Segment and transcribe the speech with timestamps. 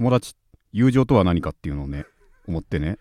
[0.00, 0.34] 友達
[0.72, 2.06] 友情とは何かっていうのをね
[2.48, 2.96] 思ってね。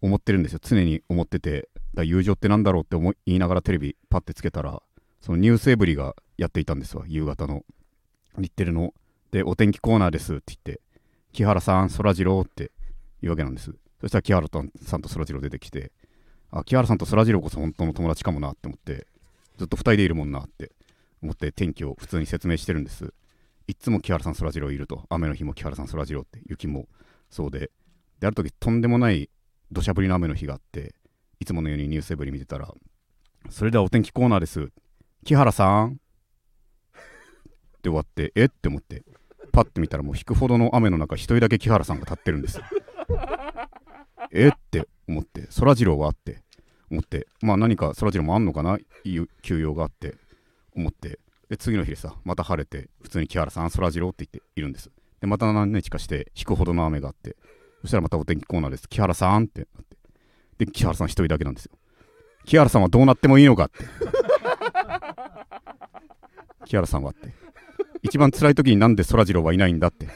[0.00, 0.58] 思ってるんですよ。
[0.62, 1.68] 常に思ってて。
[1.92, 4.80] だ友情ってなんだろうって思い言いながらテレビパッてつけたら
[5.20, 7.04] そのニュースエブリがやっていたんですわ。
[7.06, 7.64] 夕方の。
[8.38, 8.94] 日テレの。
[9.30, 10.80] でお天気コーナーですって言って。
[11.34, 12.72] 木原さんそらジローって
[13.20, 13.74] 言うわけなんです。
[14.00, 14.46] そしたら木原
[14.82, 15.92] さんとそらジロー出てきて。
[16.50, 19.06] あ木原さんとそらジローこそ本当の友達かもなって思って。
[19.58, 20.72] ずっと2人でいるもんなって
[21.22, 23.12] 思って天気を普通に説明してるんです。
[23.70, 25.04] いつも木原さんそらジローいると。
[25.10, 26.88] 雨の日も木原さんそらジローって雪も
[27.30, 27.70] そうで。
[28.18, 29.30] である時とんでもない
[29.70, 30.94] 土砂降りの雨の日があって
[31.38, 32.68] いつものようにニュースエブリ見てたら
[33.48, 34.70] それではお天気コーナーです。
[35.24, 36.00] 木原さん。
[37.78, 39.04] って終わってえって思って
[39.52, 42.60] パッて見たらもう引くほどの雨の中一人だけ木原さんが立ってるんです
[44.32, 46.42] えって思ってそらジローはあって
[46.90, 48.78] 思ってまあ何かそらジローもあんのかな？
[49.04, 50.16] いう休養があって
[50.76, 51.20] 思って
[51.50, 54.90] で次の日でさまた晴れて普通に木原さんそらジローって言っているんです。
[55.20, 57.36] でまた何日かして引くほどの雨があって
[57.82, 58.88] そしたらまたお天気コーナーです。
[58.88, 59.96] 木原さんってなって。
[60.64, 61.72] で木原さん一人だけなんですよ。
[62.46, 63.84] 木原さんはどうなってもいいのかって。
[66.66, 67.32] 木原さんはって。
[68.02, 70.06] 一番辛い時になんでそらジローはいないんだって。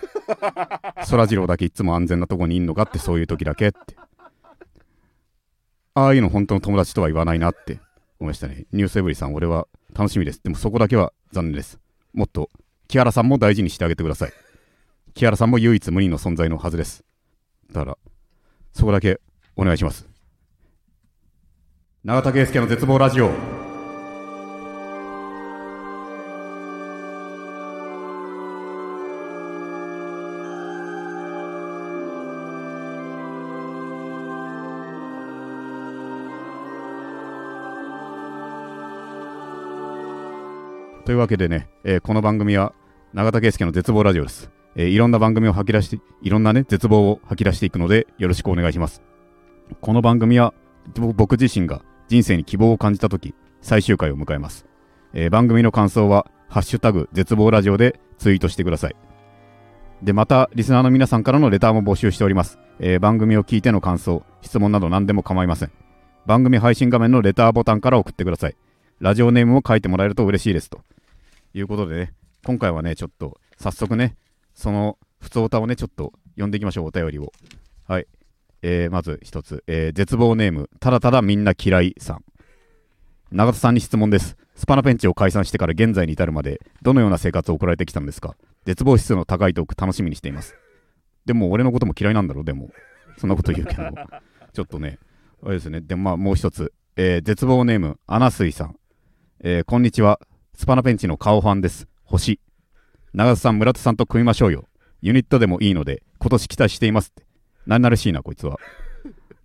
[1.04, 3.96] そらジローだけいつも安全なとこにいんのかってそういう時だけって。
[5.94, 7.80] ああいうの本当の友達とは言わないなって
[8.20, 8.66] 思いましたね。
[8.72, 10.42] ニュースエブリさん俺は楽しみです。
[10.42, 11.78] でもそこだけは残念です。
[12.12, 12.50] もっと
[12.88, 14.32] 木原さんも大事にしてあげてください。
[15.14, 17.04] 木原さんも唯一無二の存在のはずです。
[17.72, 17.98] だから
[18.72, 19.20] そこだけ
[19.56, 20.08] お願いします。
[22.04, 23.63] 永田圭介の絶望ラジオ。
[41.14, 42.74] いうわけでね、えーこの番組は
[43.14, 49.02] 永田圭介の絶望ラジオです、えーいろんな番組を吐き出して、いろんなね、絶望を吐き出していくので、よろしくお願いします。
[49.80, 50.52] この番組は、
[51.14, 54.66] 僕自身が人生に希望を感じたとき、最終回を迎えます。
[55.14, 58.96] えー番組の感想は、ハッシュタグ、絶望ラジオでツイートしてください。
[60.02, 62.58] で、また、リスナーの皆さんからのレターも募集しております。
[62.80, 65.70] えー番組を聞いての感想、質問など何でも構いません。
[66.26, 68.56] 番組配信画面のレターボタンから送ってください。
[69.00, 70.80] ラジオネームを書いてもらえると嬉しいですと。
[71.54, 72.12] いうことでね、
[72.44, 74.16] 今回はね、ちょっと早速ね、
[74.54, 77.32] その普通歌をね、ちょっと読んでいきましょう、お便りを。
[77.86, 78.06] はい。
[78.62, 82.24] えー、まず一つ、えー絶望ネーム、ただただみんな嫌いさん。
[83.30, 84.36] 永田さんに質問です。
[84.56, 88.36] スパナペンチを解散してから現在に至るまで、どのような生活を送られてきたんですか？
[88.64, 90.56] 絶望指数の高いトーク楽しみにしています。
[91.24, 92.42] でも俺のことも嫌いなんだろ？
[92.42, 92.70] う、でも。
[93.18, 93.82] そんなこと言うけど。
[94.52, 94.98] ちょっとね、
[95.42, 95.80] あれですね。
[95.80, 98.76] でもまあもう一つ、えー絶望ネーム、アナスイさん。
[99.40, 100.20] えーこんにちは。
[100.56, 101.88] スパナペンチの顔ファンです。
[102.04, 102.38] 星。
[103.12, 104.66] 長田さん、村田さんと組みましょうよ。
[105.02, 107.26] ユニットでもいいので、今年期待していますって。
[107.66, 108.58] 何ならしいな、こいつは。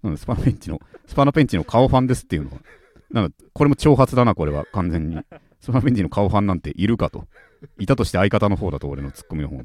[0.03, 2.58] うん、スパナペンチの、スパナペンチの顔ファンですっていうのは。
[3.12, 5.18] なんか、これも挑発だな、これは、完全に。
[5.59, 7.25] スパナペンチの顔ファンなんているかと。
[7.80, 9.64] いたとして相方の方だと、俺のツッコミの方の。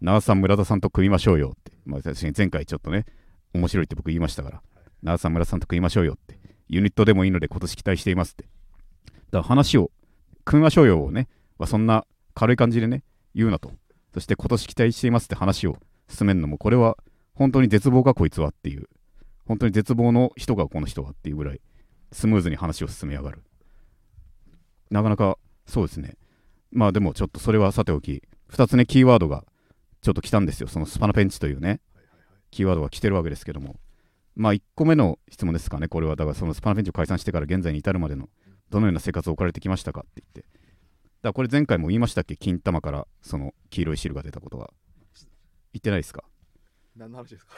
[0.00, 1.72] 長田さん、村田さんと組みましょうよって。
[1.84, 3.06] まあ、確かに前回ちょっとね、
[3.54, 4.62] 面白いって僕言いましたから。
[5.04, 6.36] 長田さん、村田さんと組みましょうよって。
[6.68, 8.44] ユニットでもいいので今年期待していますって。
[8.44, 9.92] だから話を、
[10.46, 13.02] 組みましょうよをね、はそんな軽い感じでね、
[13.34, 13.72] 言うなと。
[14.14, 15.76] そして今年期待していますって話を
[16.08, 16.96] 進めるのも、これは
[17.34, 18.88] 本当に絶望かこいつはっていう、
[19.44, 21.60] 本当に絶望の人がこの人はっていうぐらい、
[22.12, 23.42] スムーズに話を進めやがる。
[24.88, 25.36] なかなか
[25.66, 26.16] そうですね。
[26.70, 29.44] まあでもちょっとそれはさておき、2つね、キーワードが
[30.00, 30.68] ちょっと来たんですよ。
[30.68, 31.80] そのスパナペンチというね、
[32.52, 33.74] キーワードが来てるわけですけども。
[34.36, 36.14] まあ1個目の質問ですかね、これは。
[36.14, 38.28] だからそのスパナペンチを解散してから現在に至るまでの
[38.70, 40.40] どのような生活を送られてきましたかって言って。
[40.40, 40.50] だか
[41.22, 42.36] らこれ前回も言いましたっけ？
[42.36, 44.70] 金玉からその黄色い汁が出たことは。
[45.72, 46.24] 言ってないですか？
[46.96, 47.52] 何の話ですか？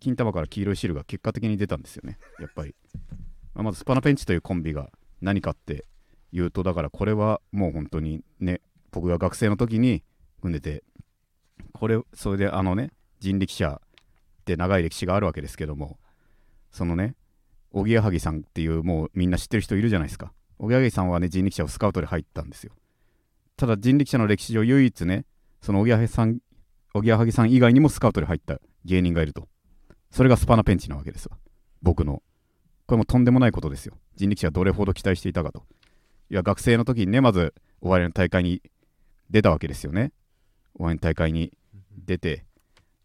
[0.00, 2.74] 金玉から黄色い汁が結果的に出たんですよね、やっぱり。
[3.54, 4.90] まあまずスパナペンチというコンビが
[5.22, 5.86] 何かって
[6.32, 8.60] いうと、だからこれはもう本当にね、
[8.90, 10.02] 僕が学生の時に
[10.42, 10.84] 組んでて、
[11.72, 15.98] これ、それであのね、人力車って長い歴史があるわけですけども、
[16.70, 17.14] そのね、
[17.76, 20.32] おぎやはぎさんっていうもうみんな知ってる人いるじゃないですか。
[20.60, 22.72] おぎやはぎさんはね、人力車をスカウトで入ったんですよ。
[23.56, 25.26] ただ人力車の歴史上唯一ね、
[25.60, 26.38] そのおぎやはぎさん、
[26.94, 29.48] おぎやはぎさん以外にもスカウトで入った芸人がいると。
[30.12, 31.36] それがスパナペンチなわけですわ。
[31.82, 32.22] 僕の。
[32.86, 33.98] これもとんでもないことですよ。
[34.14, 35.64] 人力車がどれほど期待していたかと。
[36.30, 38.62] いや、学生の時にね、まずお笑いの大会に
[39.30, 40.12] 出たわけですよね。
[40.74, 41.52] お笑いの大会に
[42.06, 42.44] 出て、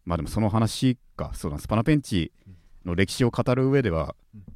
[0.04, 2.30] まあでもその話か、そうだな、スパナペンチ
[2.84, 4.14] の歴史を語る上では、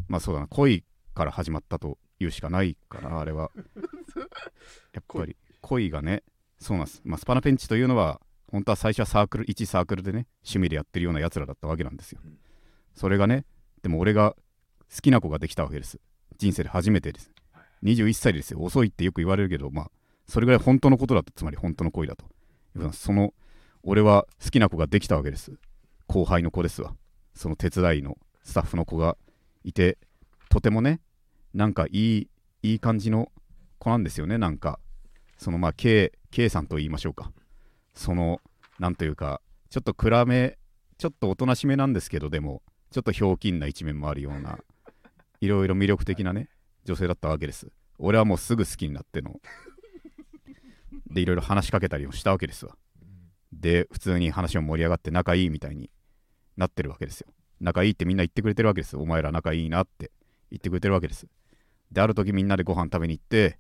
[0.09, 0.85] まあそうだな、恋
[1.15, 3.51] から始まったというしかないかな、あれは。
[4.93, 6.23] やっぱり恋がね、
[6.59, 7.03] そうなんです。
[7.05, 8.21] まあ、スパナペンチというのは、
[8.55, 12.21] 本当は最初はサークル1サークルでね趣味でやってるようなやつらだったわけなんですよ。
[12.95, 13.45] それがね
[13.83, 14.37] でも俺が
[14.95, 15.99] 好きな子ができたわけです。
[16.39, 17.33] 人生で初めてです。
[17.83, 18.61] 21歳ですよ。
[18.61, 19.91] 遅いってよく言われるけどまあ
[20.29, 22.27] それぐらい本当のことだとつまり本当の恋だと。
[22.93, 23.35] その
[23.83, 25.53] 俺は好きな子ができたわけです。
[26.07, 26.95] 後輩の子ですわ
[27.35, 29.17] その手伝いのスタッフの子が
[29.65, 29.99] いて
[30.49, 31.01] とてもね
[31.53, 32.29] なんかいい
[32.63, 33.31] いい感じの
[33.79, 34.39] 子なんですよね。
[34.39, 34.79] なんか
[35.37, 37.33] そのまあ K, K さんと言いましょうか。
[37.95, 38.41] その
[38.79, 40.59] なんというかちょっと暗め
[40.99, 44.59] ちょっとおとなしめなんですけどでもちょっとひょうきんな一面もあるような
[45.41, 46.49] いろいろ魅力的なね
[46.85, 47.69] 女性だったわけです。
[47.99, 49.41] 俺はもうすぐ好きになっての。
[51.11, 52.77] でいろいろ話しかけたりもしたわけですわ。
[53.53, 55.91] で普通に話も盛り上がって仲いいみたいに
[56.57, 57.29] なってるわけですよ。
[57.61, 60.11] 仲いいってみんな言ってくれてるわけですお前ら仲いいなって
[60.51, 61.27] 言ってくれてるわけです。
[61.91, 63.59] である時みんなでご飯食べに行って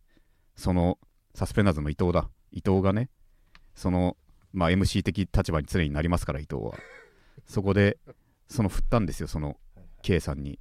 [0.57, 0.99] その
[1.35, 2.29] サスペンダーズの伊藤だ。
[2.53, 3.11] 伊藤がね
[3.75, 4.17] その
[4.53, 6.73] まあ MC 的立場に常になりますから伊藤は。
[7.47, 7.99] そこで
[8.49, 9.57] その振ったんですよその
[10.03, 10.59] K さんに。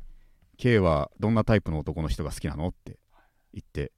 [0.58, 2.98] K はどんなタイプの男の人が好きなのって
[3.54, 3.92] 言って。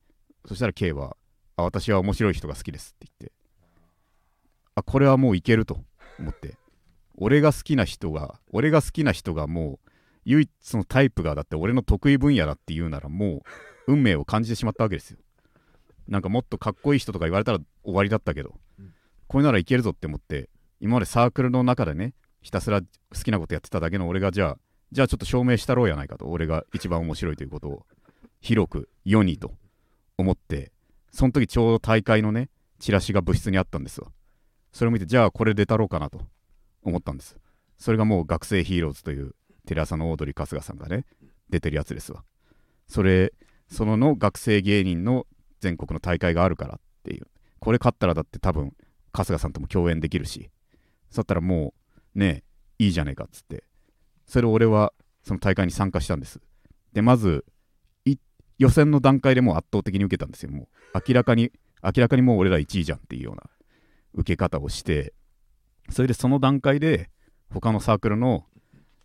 [0.45, 1.17] そしたら K は
[1.57, 3.33] あ私は面白い人が好きですって言って。
[4.75, 5.79] あこれはもういけると
[6.19, 6.57] 思って。
[7.17, 9.89] 俺が好きな人が俺が好きな人がもう
[10.25, 13.43] 唯一のタイプがだって俺の得意分野だって言うならも
[13.87, 15.19] う運命を感じてしまったわけですよ。
[16.07, 18.93] なんかもっとかっこいい人とか言われたら終わりだったけど、うん、
[19.27, 22.87] これならいけるぞって思って今までサークルの中でねひたすら好
[23.23, 24.57] きなことやってただけの俺がじゃあ
[24.91, 27.85] じゃあちょっと証明したろうやないかと俺が一番面白いということを
[28.39, 29.51] 広く世にと
[30.17, 30.71] 思って
[31.11, 34.07] その時ちょうど大会のねチラシが部室にあったんですわ。
[34.71, 36.21] それを見てじゃあこれ出たろうかなと。
[36.85, 37.37] 思ったんです。
[37.77, 39.35] それがもう学生ヒーローズという
[39.65, 41.05] テレ朝のオードリー春日さんがね
[41.49, 42.23] 出てるやつですわ。
[42.87, 43.33] それ
[43.67, 45.25] そのの学生芸人の
[45.59, 47.27] 全国の大会があるからっていう。
[47.59, 48.73] これ勝ったらだって多分
[49.11, 50.49] 春日さんとも共演できるし。
[51.09, 51.73] そったらも
[52.15, 52.43] うね
[52.77, 53.63] いいじゃねえかっつって。
[54.25, 54.93] それを俺は
[55.23, 56.39] その大会に参加したんです。
[56.93, 57.45] でまず
[58.57, 60.51] 予選の段階でもう圧倒的に受けたんですよ。
[60.51, 61.51] もう明らかに
[61.83, 63.43] 明らかにもう俺ら1位じゃんっていうような
[64.13, 65.13] 受け方をして。
[65.89, 67.09] それでその段階で
[67.51, 68.45] 他のサークルの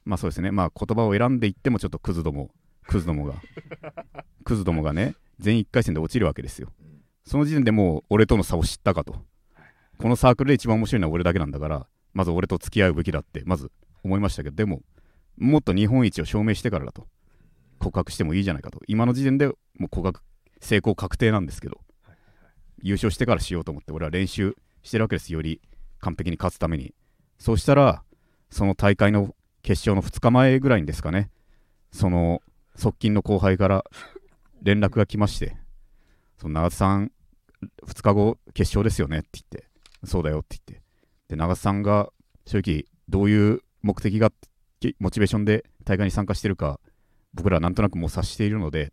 [0.05, 2.51] まあそうですねまあ言葉を選んでいってもちょっとクズども
[2.87, 3.35] クズどもが
[4.45, 6.73] クズどもがね全1回戦で落ちるわけですよ。
[7.25, 9.25] その時点でもう俺との差を知ったかと。
[9.99, 13.71] このサークルで一番面白いのは俺だけなんだからまず俺と付き合うべきだってまず
[14.03, 14.83] 思いましたけどでも
[15.37, 17.07] もっと日本一を証明してからだと。
[17.79, 18.81] 告白してもいいじゃないかと。
[18.87, 19.55] 今の時点でも
[19.87, 20.21] う告白
[20.61, 21.81] 成功確定なんですけど
[22.83, 25.33] 優勝してからしようと思って俺は練習してるわけです。
[25.33, 25.61] より
[26.01, 26.95] 完璧に勝つために。
[27.39, 28.03] そうしたら
[28.51, 31.31] その大会の決勝の2日前ぐらいにですかね。
[31.93, 32.43] その
[32.77, 33.85] 側近の後輩から
[34.63, 35.57] 連絡が来まして
[36.39, 37.13] その長津さん
[37.87, 39.69] 2日後決勝ですよねって言って
[40.05, 40.83] そうだよって言って。
[41.29, 42.11] で長津さんが
[42.47, 44.33] 正直どういう目的が
[44.99, 46.81] モチベーションで大会に参加してるか
[47.35, 48.93] 僕らなんとなくもう察しているので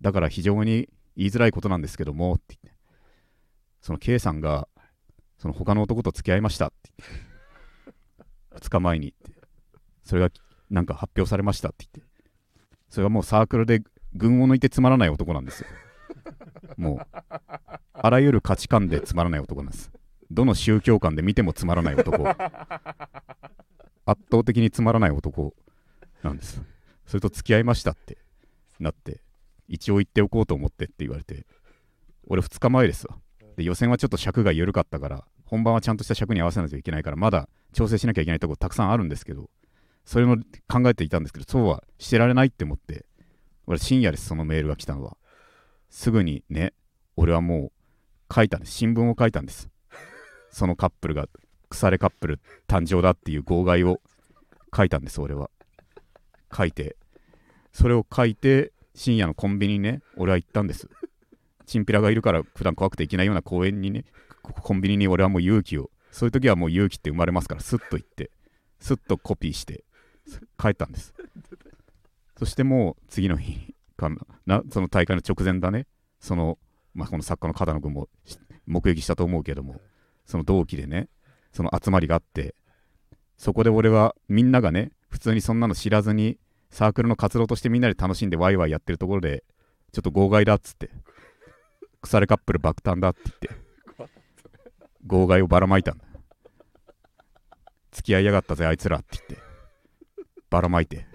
[0.00, 2.74] だから非常に言いづらいことなんですけどもって言って。
[3.80, 4.66] その K さんが
[5.44, 6.68] その他の男と付き合いました。
[6.68, 7.06] って言
[7.86, 9.08] って2日前に。
[9.08, 9.30] って
[10.02, 10.30] それが
[10.70, 12.14] なんか発表されましたって言って。
[12.88, 13.82] それはもうサークルで
[14.14, 15.68] 群を抜いてつまらない男なんですよ。
[16.78, 17.06] もう
[17.92, 19.92] あらゆる価値観でつまらない男なんです。
[20.30, 22.26] どの宗教観で見てもつまらない男。
[22.26, 25.52] 圧倒的につまらない男
[26.22, 26.62] なんです。
[27.04, 28.16] それと付き合いましたって。
[28.80, 29.20] なって
[29.68, 31.44] 一応言っておこうと思ってって言われて。
[32.28, 33.18] 俺2日前ですわ。
[33.56, 39.50] で予選はちょっと尺が緩かったから本番はちゃんとした尺に合わせないといけないからまだ調整しなきゃいけないとこたくさんあるんですけど
[40.04, 40.36] それも
[40.68, 43.06] 考えていたんですけどそうはしてられないって思って
[43.66, 45.16] 俺深夜ですそのメールが来たのは。
[45.88, 46.72] すぐにね
[47.16, 47.70] 俺はも
[48.30, 48.72] う書いたんです。
[48.72, 49.70] 新聞を書いたんです。
[50.50, 51.26] そのカップルが
[51.68, 54.00] 腐れカップル誕生だっていう号外を
[54.76, 55.50] 書いたんです俺は。
[56.54, 56.96] 書いて。
[57.72, 60.88] それを書いて深夜のコンビニにね俺は行ったんです。
[61.66, 64.04] チンピラがいるから普段怖くて行けないような公園にね
[64.52, 65.90] コンビニに俺はもう勇気を。
[66.10, 67.60] そういう時はもう勇気って生まれますから。
[67.60, 68.30] スッと行って。
[68.78, 69.84] スッとコピーして。
[70.58, 71.14] 帰ったんです。
[72.38, 74.10] そしてもう次の日か
[74.46, 74.62] な。
[74.70, 75.86] その大会の直前だね。
[76.20, 76.58] その、
[76.94, 78.08] まあ、この作家の片野君も
[78.66, 79.80] 目撃したと思うけども。
[80.26, 81.08] その同期でね。
[81.52, 82.54] その集まりがあって。
[83.36, 86.38] そこで俺はみんながね普通にそんなの知らずに
[86.70, 89.44] サークルの活動としてみんなで楽しんでワイワイやってるところで
[89.92, 90.90] ちょっと号外だっつって。
[92.00, 93.50] 腐れカップル爆誕だって言って。
[95.06, 96.04] 号外をばらまいたんだ。
[97.92, 99.44] 付き合いやがったぜあいつらって言って。
[100.50, 101.06] ばらまいて。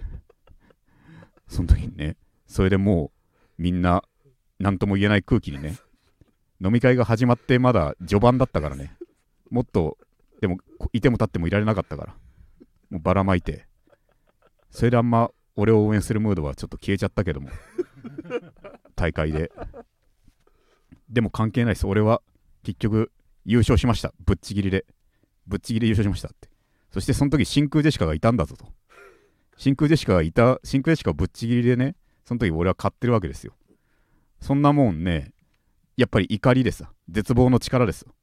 [1.48, 2.16] その時にね
[2.46, 3.10] それでも
[3.58, 4.02] うみんな
[4.58, 5.76] 何とも言えない空気にね
[6.62, 8.96] 飲み会が始まってまだ序盤だったからね。
[9.50, 9.98] もっと
[10.40, 10.58] でも
[10.92, 12.14] いても立ってもいられなかったから。
[12.90, 13.66] もうばらまいて。
[14.70, 17.50] それであんま俺を応援するムードはちょっと消えちゃったけども。
[18.94, 19.50] 大会で。
[21.08, 21.86] でも関係ないです。
[21.86, 22.22] 俺は
[22.62, 23.10] 結局
[23.44, 24.12] 優勝しました。
[24.24, 24.84] ぶっちぎりで。
[25.46, 26.48] ぶっちぎりで優勝しましたって。
[26.92, 28.66] そしてその時真空ジェシカがいたんだぞと。
[29.56, 31.94] 真空ジェシカがいた真空ジェシカをぶっちぎりでね
[32.24, 33.54] その時俺は買ってるわけですよ。
[34.40, 35.32] そんなもんね
[35.96, 38.02] やっぱり怒りでさ絶望の力です。
[38.02, 38.14] よ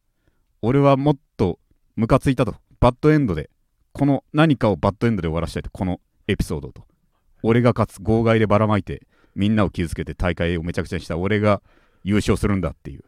[0.62, 1.60] 俺はもっと
[1.96, 2.56] ムカついたと。
[2.80, 3.50] バッドエンドで
[3.94, 5.70] この何かをバッドエンドで終わらせたいと。
[5.72, 6.86] このエピソードと。
[7.44, 11.62] 俺が勝つ号外でばらまいてみんなを傷つけて大会をめちゃくちゃにした俺が
[12.04, 13.04] 優勝するんだっていう。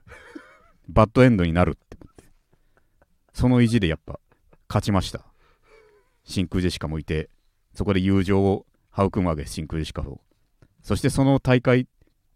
[0.90, 1.98] バッドエンドになるって。
[2.02, 2.24] 思って
[3.34, 4.20] その意地でやっぱ
[4.68, 5.24] 勝ちました。
[6.24, 7.30] 真空ジェシカもいて
[7.74, 10.22] そこで友情を育むわけです真空ジェシカを。
[10.82, 11.88] そしてその大会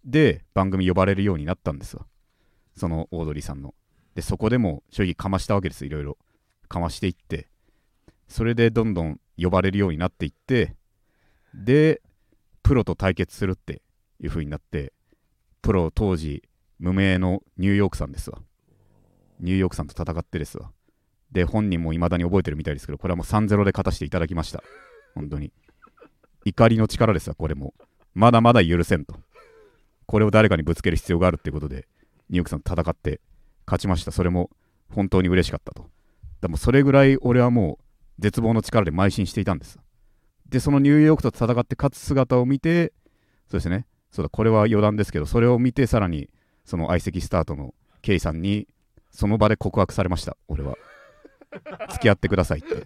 [0.06, 2.06] で番組呼ばれるようになったんですわ。
[2.76, 3.74] そのオードリーさんの。
[4.16, 5.86] でそこでも正直かましたわけです。
[5.86, 6.18] いろいろ
[6.68, 7.48] かましていって。
[8.28, 10.76] それでどんどん呼ばれるようになっていって。
[11.54, 12.02] で
[12.62, 13.82] プロと対決するって
[14.20, 14.94] いう風になって
[15.62, 16.44] プロ当時
[16.84, 18.40] 無名のニューヨークさんですわ。
[19.40, 20.70] ニューヨークさんと戦ってですわ。
[21.32, 24.62] で本人も未だに覚えてるみたいですけどこれはもう3-0で勝たせていただきました。
[25.16, 25.54] 本当に。
[26.44, 27.74] 怒りの力ですわこれも。
[28.14, 29.16] まだまだ許せんと。
[30.08, 31.88] これを誰かにぶつける必要があるっていうことで
[32.30, 33.22] ニューヨークさんと戦って
[33.66, 34.12] 勝ちました。
[34.12, 34.50] それも
[34.90, 35.90] 本当に嬉しかったと。
[36.42, 39.80] でもそれぐらい俺はもう絶望の力で邁進していたんです
[40.46, 42.92] でそのニューヨークと戦って勝つ姿を見て
[43.50, 43.88] そうですね。
[44.12, 46.30] そうだこれは余談ですけどそれを見てさらに
[46.66, 48.68] その相席スタートのケイさんに
[49.12, 50.38] その場で告白されました。
[50.48, 50.76] 俺は。
[51.92, 52.86] 付き合ってくださいって。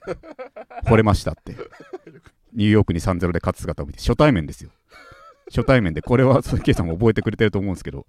[0.85, 1.55] 惚れましたって。
[2.53, 4.71] ニューヨークに3-0で勝つ姿を見て初対面ですよ。
[5.49, 8.05] 初対面でこれはケイさんも覚えてくれてると思うんですけど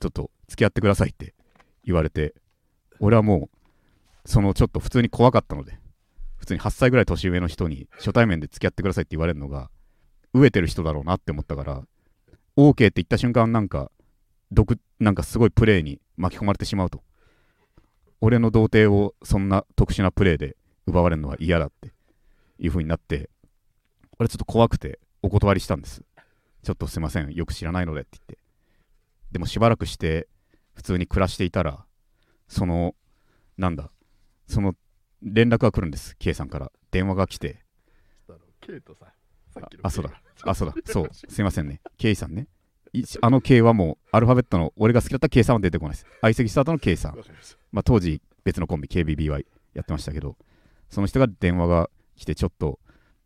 [0.00, 1.34] ちょっと付き合ってくださいって。
[1.86, 2.34] 言われて
[2.98, 3.48] 俺はも
[4.24, 5.78] うそのちょっと普通に怖かったので
[6.36, 9.70] 普通に8歳ぐらい年上の人に初対面で付き合ってくださいって言われるのが
[10.34, 11.82] 飢えてる人だろうなって思ったから
[12.56, 13.90] OK って言った瞬間なんか
[14.52, 17.02] 毒なんかすごいプレーに巻き込まれてしまうと。
[18.20, 21.92] 俺の童貞をそんな特殊なプレーで奪われるのは嫌だって
[22.58, 23.28] いう風になって
[24.18, 26.02] 俺ちょっと怖くてお断りしたんです。
[26.62, 28.38] ちょっとすいませんよく知らないのでって言って。
[29.32, 30.28] でもしばらくして
[30.74, 31.84] 普通に暮らしていたら
[32.48, 32.94] その
[33.58, 33.90] なんだ
[34.46, 34.74] その
[35.22, 36.72] 連絡が来るんです K さんから。
[36.90, 37.62] 電話が来て。
[39.82, 40.10] あそうだ。
[40.42, 40.74] あそうだ。
[40.86, 41.08] そう。
[41.12, 41.80] すいませんね。
[41.98, 42.46] K さんね
[43.20, 46.06] あの K はもうアルファベットの俺が好きだった K さんは出てこないです。
[46.20, 47.16] 相席スタートの K さん、
[47.72, 50.36] まあ、当時別のコンビ KBBY やってましたけど
[50.88, 52.78] その人が電話が来てちょっと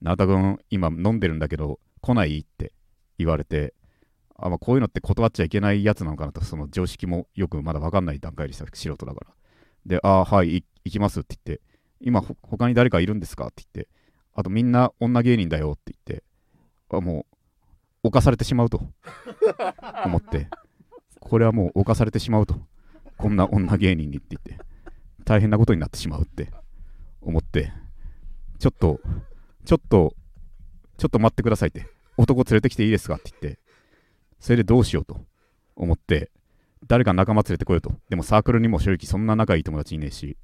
[0.03, 2.73] 永田君今飲んでるんだけど来ないって
[3.19, 3.75] 言われて
[4.37, 9.27] あ、まあ、こういうのって断っちゃいけないやつなのかなとその常識もよくまだ分かんない段階でした素人だから。
[9.87, 11.63] でああはい行きますって言って
[12.01, 13.91] 今他に誰かいるんですかって言って、
[14.35, 16.25] あとみんな女芸人だよって言って、
[16.91, 17.37] あもう、
[18.03, 18.83] 犯されてしまうと
[20.05, 20.49] 思って、
[21.21, 22.57] これはもう犯されてしまうと、
[23.17, 24.65] こんな女芸人にって言って、
[25.25, 26.51] 大変なことになってしまうって
[27.21, 27.73] 思って、
[28.59, 29.01] ちょっと、
[29.65, 30.15] ちょっと、
[30.97, 33.61] ちょっと待ってくださいって、男連れてきていいですかって言って、
[34.39, 35.21] それでどうしようと
[35.77, 36.31] 思って、
[36.87, 37.93] 誰か仲間連れてこようと。
[38.09, 40.37] でもサークルにも正直そんな仲いい友達いねえし、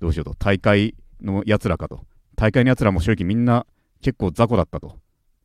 [0.00, 2.00] どうしようと、大会のやつらかと。
[2.36, 3.66] 大会のやつらも正直みんな
[4.00, 4.98] 結構雑魚だったと。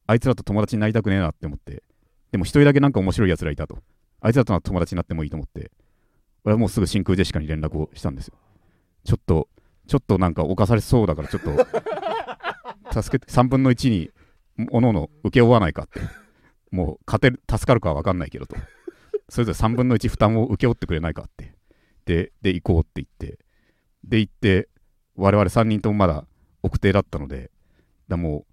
[0.10, 1.84] あいつらと友達になりたくねえなって思って。
[2.32, 3.78] でも一人だけなんか面白いやつらいたと。
[4.22, 5.70] あいつらと友達になってもいいと思って。
[6.44, 8.34] 俺はもうすぐ真空ジェシカに連絡をしたんですよ。
[9.04, 9.50] ちょっと、
[9.86, 11.52] ちょっとなんか犯されそうだからちょっと、
[13.04, 14.10] 助けて、3分の1に、
[14.72, 16.00] おのおの受け負わないかって。
[16.72, 18.56] もう勝てる、助かるかは分かんないけどと。
[19.30, 21.54] それぞれ3分の1負担を請け負ってくれないかって。
[22.06, 23.38] で、で、行こうって言って、
[24.04, 24.70] で行って、
[25.14, 26.26] 我々3人ともまだ
[26.64, 27.52] 奥手だったので、
[28.08, 28.46] だもう、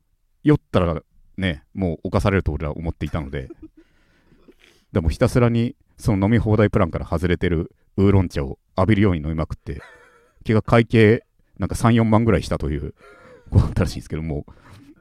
[0.43, 1.03] 酔ったら
[1.37, 3.49] ね、もう犯されると俺は思っていたので、
[4.93, 9.83] でもひたすらにその飲み放題プランから外れてるウーロン茶を浴びるように飲みまくって、
[10.45, 11.25] 気が会計
[11.59, 12.95] なんか3、4万ぐらいしたという
[13.51, 14.47] ことだったらしいんですけども、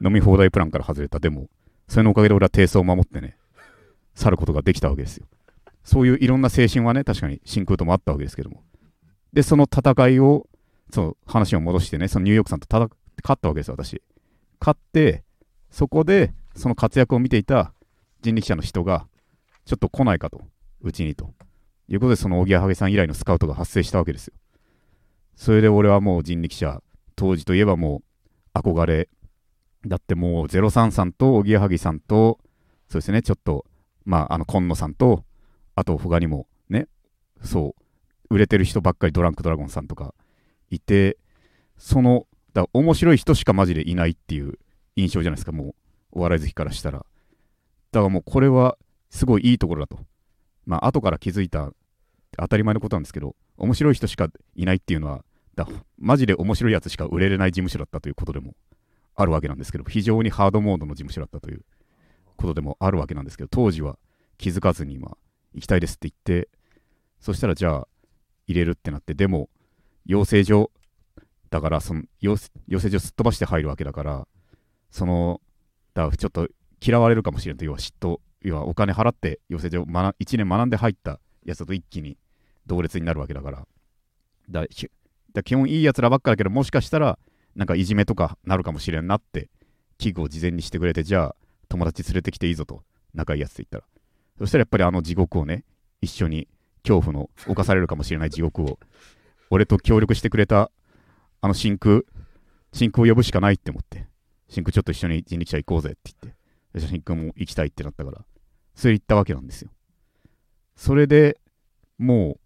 [0.04, 1.18] 飲み放題プランから外れた。
[1.18, 1.48] でも、
[1.88, 3.36] それのおかげで俺は低層を守ってね、
[4.14, 5.26] 去ることができたわけですよ。
[5.84, 8.62] そういういろんな精神はね、確かに真空ともあったわけですけども。
[9.32, 10.46] で、その戦いを、
[10.90, 14.02] その話を戻してね、そのニューヨークさんと戦って勝ったわけですよ、私。
[14.60, 15.24] 勝って、
[15.70, 17.72] そこで、その活躍を見ていた
[18.22, 19.06] 人力車の人が、
[19.64, 20.42] ちょっと来ないかと、
[20.80, 21.34] うちにと。
[21.88, 24.34] いうことで、そのおぎやはぎさん以来のスカウトが発生したわけですよ。
[25.36, 26.82] それで俺はもう人力車、
[27.14, 28.02] 当時といえばも
[28.54, 29.08] う憧れ。
[29.86, 32.40] だってもう03さんとおぎやはぎさんと、
[32.88, 33.64] そうですね、ちょっと、
[34.04, 35.24] まあ、あの、今野さんと、
[35.74, 36.88] あと他にもね、
[37.42, 40.14] そう、売れてる人ばっかりドランクドラゴンさんとか
[40.70, 41.18] いて
[41.78, 44.58] その、だ面白い人しかマジでいないっていう
[44.96, 45.74] 印象じゃないですか、もう、
[46.12, 46.98] お笑い好きからしたら。
[46.98, 47.06] だか
[48.00, 48.76] らもう、これは、
[49.10, 50.04] すごいいいところだと。
[50.64, 51.70] まあ、後から気づいた、
[52.36, 55.24] 当たり前のことなんですけど、面白い人しかいないっていうのは、
[55.54, 55.66] だ
[55.98, 58.54] マジで面白いやつしか売れれない事務所だったということでも
[59.14, 61.64] あるわけなんですけど、非常にハードモードの事務所だったという
[62.36, 63.98] ことでもあるわけなんですけど、当時は
[64.36, 65.16] 気づかずに、まあ、
[65.54, 66.48] 行きたいですって言って、
[67.20, 67.88] そしたらじゃあ、
[68.46, 69.48] 入れるってなって、でも、
[70.04, 70.70] 養成所、
[71.48, 74.28] だからその養成所すっ飛ばして入るわけだから、
[74.90, 75.40] その、
[75.94, 76.48] だちょっと
[76.80, 82.16] 嫌われるかもしれんと、要は嫉妬、要はお金払って養成所1年学んで入ったやつと一気に
[82.66, 83.66] 同列になるわけだから、
[84.48, 84.64] だ
[85.32, 87.18] だ基本いいやつらばっかだけど、もしかしたら、
[87.54, 89.48] なんかいじめとかなるかもしれんなって、
[89.98, 91.36] 危惧を事前にしてくれて、じゃあ、
[91.68, 92.82] 友達連れてきていいぞと、
[93.14, 93.84] 仲いいやつって言ったら。
[94.38, 95.64] そしたらやっぱりあの地獄をね、
[96.00, 96.48] 一緒に
[96.82, 98.78] 恐怖の犯されるかもしれない地獄を、
[99.50, 100.70] 俺と協力してくれた
[101.40, 102.02] あの真空、
[102.72, 104.06] 真空を呼ぶしかないって思って、
[104.48, 106.34] 真空ちょっと一緒に人力車行こうぜって言っ
[106.80, 108.24] て、真空も行きたいってなったから、
[108.74, 109.70] それ行ったわけなんですよ。
[110.76, 111.38] それで
[111.98, 112.40] もう、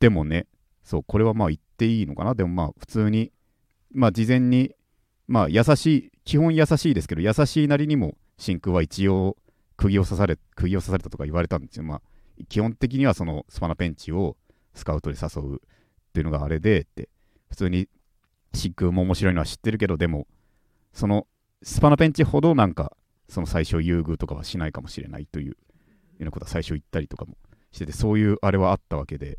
[0.00, 0.46] でもね、
[0.82, 2.34] そう、これはまあ言っていいのかな？
[2.34, 3.30] でもまあ普通に、
[3.92, 4.72] まあ事前に、
[5.26, 9.36] まあ優しい、基本優しいですけど、優しいなりにも真空は一応
[9.76, 11.84] 釘を刺され、釘を刺されたとか言われたんですよ。
[11.84, 12.02] まあ
[12.48, 14.36] 基本的にはそのスパナペンチを
[14.74, 15.58] スカウトに誘うっ
[16.14, 17.08] ていうのがあれでって、
[17.50, 17.88] 普通に
[18.54, 20.26] 真空も面白いのは知ってるけど、でも、
[20.92, 21.26] その
[21.62, 22.96] スパナペンチほどなんか、
[23.28, 25.54] その最初優遇とかはしないかもしれないというよ
[26.20, 27.36] うなことは最初言ったりとかも
[27.72, 29.38] してて、そういうあれはあったわけで、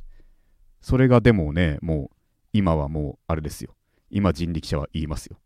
[0.81, 2.15] それがでもね、もう
[2.53, 3.75] 今はもうあれですよ。
[4.09, 5.37] 今人力車は言いますよ。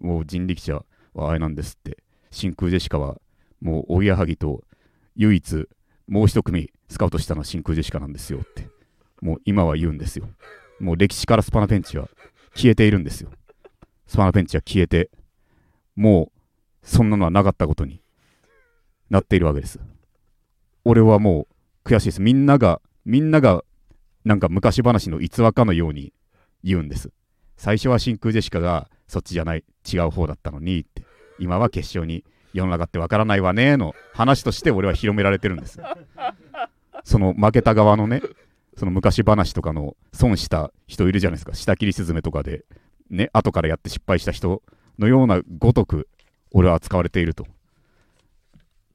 [0.00, 0.84] もう人力車
[1.14, 1.98] はあれなんですって。
[2.30, 3.20] 真空ジェシカは
[3.60, 4.64] もうおぎやはぎと
[5.16, 5.68] 唯一
[6.08, 8.68] もう一組スカウトしたのは真空ジェシカなんですよって。
[9.20, 10.28] もう今は言うんですよ。
[10.80, 12.08] もう歴史からスパナペンチは
[12.54, 13.30] 消えているんですよ。
[14.06, 15.10] スパナペンチは消えて、
[15.96, 18.02] もうそんなのはなかったことに
[19.10, 19.78] なっているわけです。
[20.84, 21.46] 俺はも
[21.84, 22.22] う悔しいです。
[22.22, 23.62] みんなが、みんなが
[24.24, 26.12] なんか昔話の逸話かのように
[26.62, 27.10] 言うんです。
[27.56, 31.04] 最初は真空ジェシカがそっちじゃない、違う方だったのにって、
[31.38, 35.80] 今は決勝に世の中ってわからないわねの話として俺は広められてるんです。
[37.04, 38.22] その負けた側のね、
[38.76, 41.54] その昔話とかの損した人いるじゃないですか。
[41.54, 42.64] 下切りスズメとかで、
[43.10, 44.62] ね、後からやって失敗した人
[44.98, 46.08] のようなごとく、
[46.52, 47.46] 俺は扱われていると。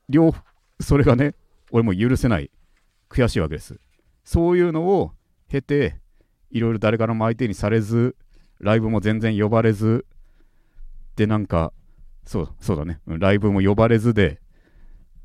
[0.10, 0.34] 両、
[0.80, 1.36] それがね、
[1.72, 2.50] 俺も許せない、
[3.10, 3.80] 悔しいわけです。
[4.24, 5.12] そういうのを
[5.50, 5.98] 経て、
[6.52, 8.16] いろいろ誰からも相手にされず、
[8.60, 10.06] ライブも全然呼ばれず、
[11.16, 11.74] で、なんか、
[12.26, 14.40] そうそうだね、ライブも呼ばれずで、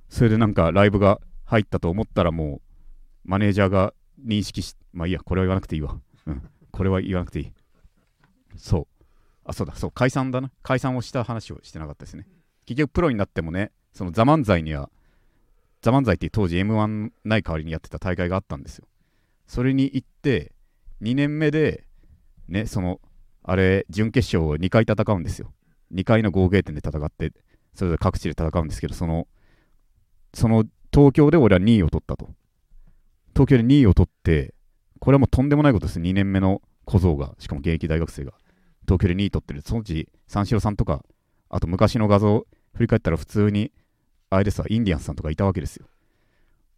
[0.08, 2.60] それでなんかライブが入ったと思ったらもう、
[3.24, 5.98] マネージャーが認識し、まあいいや、これは言わなくていいわ。
[6.26, 7.52] うん、これは言わなくていい。
[8.56, 9.01] そう。
[9.44, 10.50] あ、そうだ、そう、解散だな。
[10.62, 12.26] 解散をした話をしてなかったですね。
[12.66, 14.90] 結局、プロになってもね、そのザ・漫才には、
[15.82, 18.86] ザ・漫才って当時 M1 ない代わりにやってた大会があったんですよ。
[19.46, 20.52] それに行って、
[21.02, 21.84] 2年目で、
[22.48, 23.00] ね、その、
[23.42, 25.52] あれ、準決勝を2回戦うんですよ。
[25.92, 27.32] 2回の合計点で戦って、
[27.74, 29.26] それぞれ各地で戦うんですけど、その、
[30.32, 32.30] その東京で俺は2位を取ったと。
[33.34, 34.54] 東京で2位を取って、
[35.00, 35.98] これはもうとんでもないことです。
[35.98, 38.32] 2年目の小僧が、しかも現役大学生が、
[38.84, 39.62] 東京で2位取ってる。
[39.62, 41.04] そのうち、三四郎さんとか、
[41.48, 43.72] あと昔の画像振り返ったら普通に、
[44.30, 45.86] あれですわ、インディアンスさんとかいたわけですよ。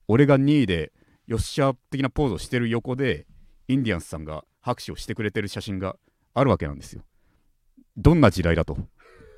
[0.08, 0.92] 俺が2位で、
[1.26, 3.26] よっしゃ的なポーズをしてる横で、
[3.68, 5.96] インディアンスさんが拍手をしてくれてる写真が
[6.34, 7.02] あるわけなんですよ。
[7.96, 8.76] どんな時代だと、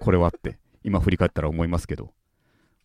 [0.01, 2.13] これはって、今振り返ったら思いますけど、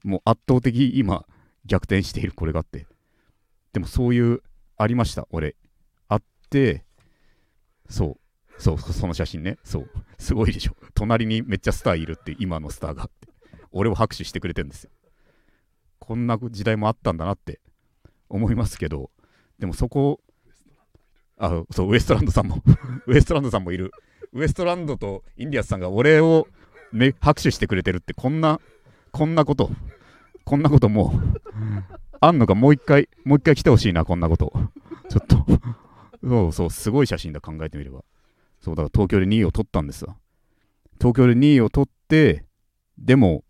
[0.04, 1.26] もう圧倒的今、
[1.65, 2.88] 逆転しているこれがあって。
[3.74, 4.41] でもそういう、
[4.78, 5.56] ありました、俺。
[6.08, 6.84] あって、
[7.89, 8.21] そう、
[8.62, 10.76] そう、その写真ね、そう、すごいでしょ。
[10.93, 13.28] 隣にめっちゃスターいるって、今のスターがって、
[13.71, 14.91] 俺を拍手してくれてるんですよ。
[15.97, 17.60] こんな時代もあったんだなって
[18.30, 19.10] 思いますけど、
[19.58, 20.19] でもそこ、
[21.38, 22.62] あ、そう、ウエストランドさんも
[23.08, 23.91] ウエストランドさんもいる。
[24.32, 26.47] ウエストランドとインディアスさんが俺を、
[26.93, 28.62] ね、拍手してくれてるって、こんな、
[29.12, 29.71] こんなこと、
[30.45, 34.54] こんなこともう、あんのか、もう一回、もう一回来てほしいな、こんなこと。
[35.10, 35.45] ちょっと
[36.24, 38.04] そうそう、すごい写真だ、考えてみれば。
[38.62, 40.15] そう、だから東京で2位を取ったんですわ。
[41.00, 42.45] 東京で2位を取って、
[42.97, 43.43] でも、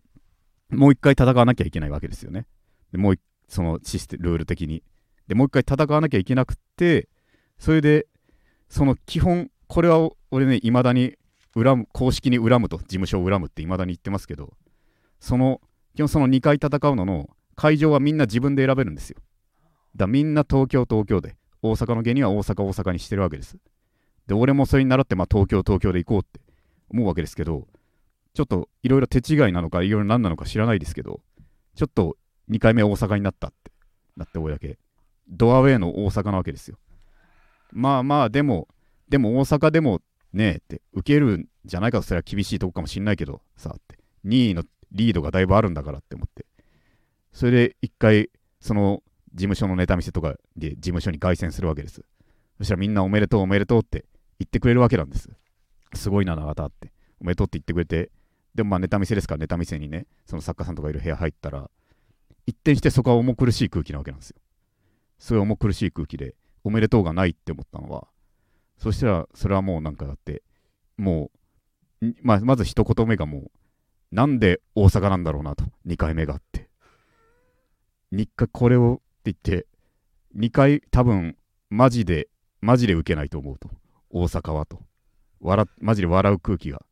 [0.69, 2.47] もう一回戦わなきゃいけないわけですよね。
[2.91, 3.15] でもう
[3.47, 4.83] そのシステルール的に。
[5.27, 7.09] でもう一回戦わなきゃいけなくて、
[7.59, 8.07] それで、
[8.69, 11.15] その基本、これは俺ね、いまだに
[11.53, 14.53] 恨む、公式に恨むと、事務所を恨むっていまだに言ってますけど、
[15.19, 15.61] その、
[15.95, 19.17] 基本その2回戦うのの会場はみんな自分で選べるんですよ。
[19.95, 23.57] だみんな東京、東京で、大阪の芸人は大阪、大阪にしてるわけです。
[24.27, 26.39] で、俺もそれに習って、まあ、東京、東京で行こうって
[26.89, 27.67] 思うわけですけど、
[28.33, 31.21] ちょっといろいろ手違いなのか、いろいろ何なのか知らないですけど、
[31.75, 32.17] ちょっと
[32.49, 33.71] 2回目大阪になったって
[34.15, 34.77] なって俺だけ、
[35.27, 36.77] ドアウェイの大阪なわけですよ。
[37.71, 38.67] まあまあ、でも、
[39.09, 40.01] でも大阪でも
[40.33, 46.45] ねえって受けるんじゃないかとすれば厳しいとこかもしんないけどさって2位のリードがだいぶあるんだからって思って。
[47.33, 48.29] それで一回
[48.59, 49.03] その
[49.33, 52.03] 事務所のネタ見せとかで事務所に凱旋するわけです。
[52.57, 54.05] そしたらみんなおめでとうおめでとうって
[54.41, 55.29] 言ってくれるわけなんです。
[55.93, 56.91] すごいな永田って。
[57.21, 58.11] おめでとうって言ってくれて。
[58.55, 60.07] でもまあネタ見せですからネタ見せにね。
[60.25, 61.69] その作家さんとかいる部屋入ったら。
[62.47, 64.37] 一転してそこは重苦しい空気なわけなんですよ。
[65.19, 68.07] すごい重苦しい空気でおめでとうがないって思ったのは。
[68.77, 70.41] そしたらそれはもうなんかだって
[70.97, 71.29] も
[72.01, 73.51] うまあ、まず一言目がもう
[74.11, 75.65] なんで大阪なんだろうなと。
[75.85, 76.69] 2回目があって。
[78.13, 79.67] 2回これをって言って
[80.35, 81.37] 2回多分
[81.69, 82.27] マジで
[82.59, 83.69] マジで受けないと思うと。
[84.11, 84.79] 大阪はと。
[85.39, 86.83] 笑マジで笑う空気が。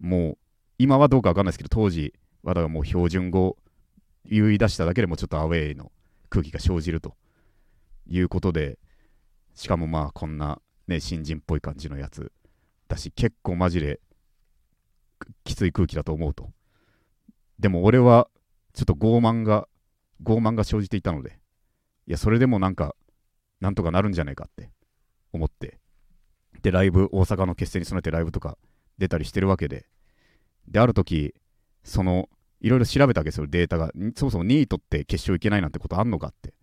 [0.00, 0.38] もう
[0.78, 3.56] 今はどうか分かんないですけど当時和田がもう標準語
[4.24, 5.92] 言い出しただけでもちょっとアウェイの
[6.28, 7.14] 空気が生じると。
[8.06, 8.78] いうことで
[9.54, 12.32] しかもまあこんなね新人っぽい感じのやつ
[12.86, 13.98] だし結構マジで
[15.42, 16.50] きつい空気だと思うと。
[17.58, 18.28] でも俺は
[18.74, 19.68] ちょっと傲慢が
[20.22, 21.38] 傲慢が生じていたので。
[22.06, 22.94] いやそれでもなんか
[23.60, 24.70] なんとかなるんじゃないかって
[25.32, 25.78] 思って。
[26.64, 28.56] でライブ大阪の決戦に備えてライブとか
[28.96, 29.84] 出たりしてるわけで。
[30.66, 31.34] である時
[31.84, 32.30] その
[32.62, 33.46] いろいろ調べたわけですよ。
[33.46, 33.92] データが。
[34.16, 36.54] そもそも2位取って決勝いけないなんてことあんのかって。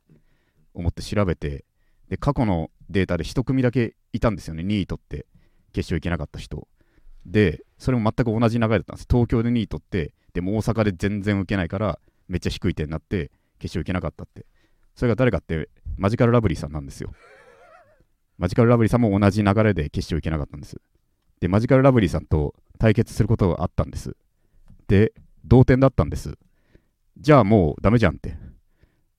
[0.73, 1.65] 思って調べて。
[2.09, 4.63] で過去のデータで1組だけいたんですよね。
[4.63, 5.27] 2位取って
[5.71, 6.67] 決勝行けなかった人。
[7.27, 9.07] でそれも全く同じ流れだったんです。
[9.07, 14.47] 東京で2位取ってでも大阪で全然受けないからめっちゃ低い点になって決勝行けなかったって。
[14.95, 17.13] それが誰かってマジカルラブリーさんなんですよ。
[18.41, 20.81] マジカルラブリーさんも同じ流れで決勝行けなかったんです。
[21.41, 24.15] でマジカルラブリーさんと対決することがあったんです。
[24.87, 25.13] で
[25.45, 26.39] 同点だったんです。
[27.19, 28.35] じゃあもうダメじゃんって。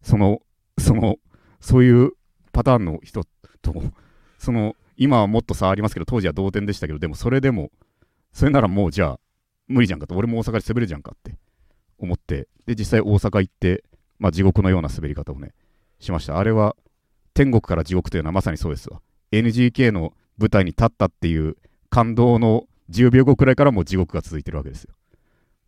[0.03, 0.41] その
[0.77, 1.19] その
[1.61, 2.11] そういう
[2.51, 3.23] パターンの人
[3.63, 3.73] と
[4.39, 7.71] その今はもっと差ありますけど当時は同点でしたけどでもそれでも
[8.33, 9.21] それならもうじゃあ
[9.69, 10.17] 無理じゃんかと。
[10.17, 11.37] 俺も大阪で滑るじゃんかって。
[11.97, 12.49] 思って。
[12.67, 13.85] で実際大阪行って
[14.19, 15.53] まあ地獄のような滑り方をね
[16.01, 16.41] しました。
[16.41, 16.75] あれは
[17.35, 19.01] 天国から地獄というのはまさにそうですわ。
[19.33, 21.57] NGK の舞台に立ったっていう
[21.91, 24.95] 感動の10秒後くらいからもう地獄が続いてるわけですよ。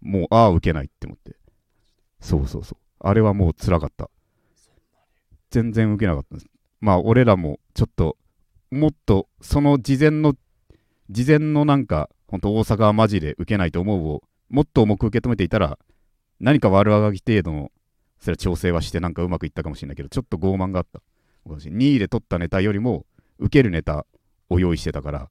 [0.00, 1.37] もうああ受けないって思って。
[2.20, 2.79] そうそうそう。
[3.00, 4.11] あれはもう辛かった。
[5.50, 6.46] 全然受けなかったです。
[6.81, 8.16] まあ俺らもちょっと
[8.70, 10.35] もっとその事前の
[11.11, 15.79] 事前のなんか本当大阪はマジで受けないと思うをもっと重く受け止めていたら
[16.40, 17.70] 何か悪あがき程度の
[18.18, 21.00] それは調整はしてなんかうまくいったかもしれないけどちょっと傲慢があった。
[21.46, 23.05] 2位で取ったネタよりも
[23.38, 24.07] 受けるネタ
[24.51, 25.31] を用意してたから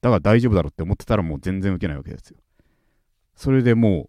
[0.00, 2.38] だから大丈夫だろうって思ってたらもう全然受けないわけですよ。
[3.34, 4.08] それでも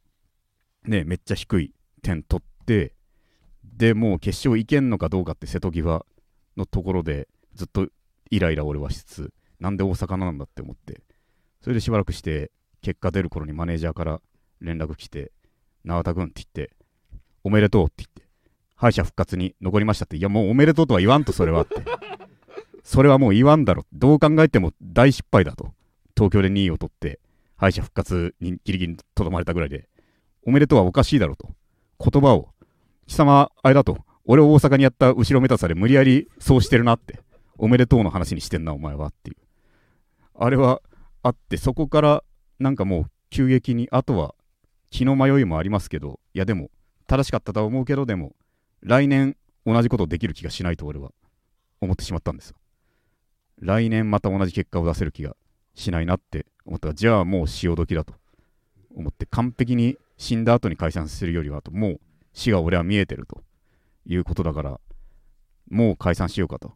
[0.86, 2.94] うねめっちゃ低い点取って
[3.64, 6.06] でもう決勝いけんのかどうかって瀬戸際
[6.56, 7.88] のところでずっと
[8.30, 11.02] イライラ俺はしつつなんで大阪なんだって思って
[11.62, 14.22] それでしばらくして結果出る頃にマネージャーから
[14.62, 15.32] 連絡来て
[15.84, 16.74] 永田君って言って
[17.44, 18.24] おめでとうって言って
[18.76, 21.76] 敗者復活に残りましたっていやもうおめでとうとは言わんとそれはって。
[22.88, 23.86] それはもう言わんだろ。
[23.92, 25.74] どう考えても大失敗だと。
[26.16, 27.20] 東京で2位を取って
[27.58, 29.90] 敗者復活にギリギリとどまれたぐらいで
[30.46, 31.50] おめでとうはおかしいだろと。
[32.00, 32.48] 言葉を
[33.06, 33.98] 貴様あれだと。
[34.24, 37.20] 俺を大阪にやった後ろめたさで無理やりそうしてるなって。
[37.58, 39.38] おめでとうの話にしてんなお前はっていう。
[40.34, 40.82] あれは
[41.24, 42.24] あってそこから
[42.58, 44.34] なんかもう急激にあとは
[44.92, 46.70] 気の迷いもありますけどいやでも
[47.06, 48.34] 正しかったとは思うけどでも
[48.82, 51.12] 来年同じことできる気がしないと俺は
[51.82, 52.56] 思ってしまったんですよ。
[53.60, 55.36] 来年また同じ結果を出せる気が
[55.74, 56.90] しないなって思った。
[56.90, 58.14] らじゃあもう潮時だと。
[58.96, 61.72] 思って完璧に死んだ後に解散するよりはと。
[61.72, 62.00] もう
[62.34, 63.44] 死が俺は見えてると
[64.06, 64.80] いうことだから。
[65.70, 66.72] もう解散しようかと、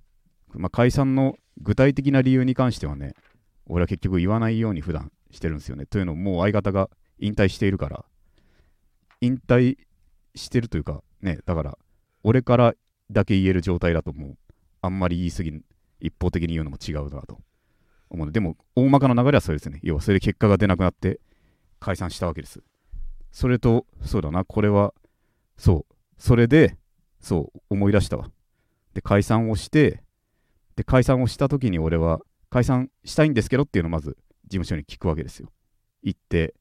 [0.53, 3.13] まあ、解散の具体的な理由に関してはね
[3.67, 5.85] 俺は結局言わないように普段してるんですよね。
[5.85, 8.03] というのももう相方が引退しているから、
[9.21, 9.77] 引退
[10.35, 11.77] してるというか、ね、だから
[12.23, 12.73] 俺から
[13.09, 14.37] だけ言える状態だともう
[14.81, 15.61] あんまり言い過ぎ、
[16.01, 17.39] 一方的に言うのも違うなと
[18.09, 19.79] 思うで、でも大まかな流れはそれですね。
[19.83, 21.19] 要はそれで結果が出なくなって
[21.79, 22.61] 解散したわけです。
[23.31, 24.93] それと、そうだな、これは、
[25.57, 26.77] そう、それで、
[27.19, 28.29] そう、思い出したわ。
[28.93, 30.03] で、解散をして、
[30.75, 35.49] で、解散をした時に俺は、解散したいんですけどっていうのをまず事務所に聞くわけですよ。
[36.03, 36.53] 行って、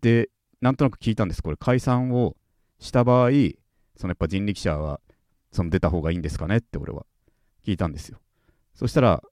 [0.00, 0.30] で、
[0.62, 1.42] なんとなく聞いたんです。
[1.42, 2.36] これ解散を
[2.78, 3.30] した場合、
[3.96, 5.00] そのやっぱ人力車は
[5.50, 7.04] その出た方がいいんですかねって俺は
[7.66, 8.18] 聞いたんですよ。
[8.74, 9.22] そしたら、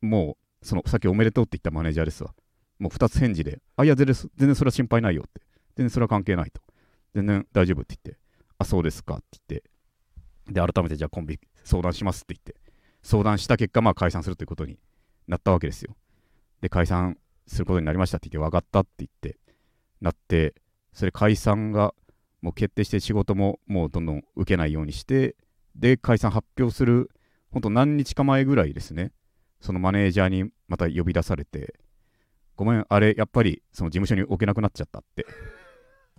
[0.00, 2.34] もうそのさっきおめでとうって言ったマネージャーですわ。
[2.78, 5.40] もう2つ返事で、あ、いや全然、全然それは心配ないよって。
[5.76, 6.60] 全然それは関係ないと。
[7.14, 8.20] 全然大丈夫って言って、
[8.58, 9.70] あ、そうですかって言って、
[10.52, 12.54] で、改めてじゃあコンビ相談しますって言って、
[13.02, 14.78] 相談した結果、まあ解散するということに
[15.28, 15.96] なったわけですよ。
[16.60, 19.38] で、解散することになりましたって言って、分かったって言って、
[20.00, 20.54] なって、
[20.92, 21.94] それ解散が
[22.42, 25.36] もう決定して仕事ももうどんどん受けないようにして、
[25.74, 27.10] で、解散発表する、
[27.56, 29.12] ほんと何日か前ぐらいですね、
[29.62, 31.80] そのマネージャーにまた呼び出されて、
[32.54, 35.24] ごめん、あれ、やっぱりその事務所に置けなくなっちゃったって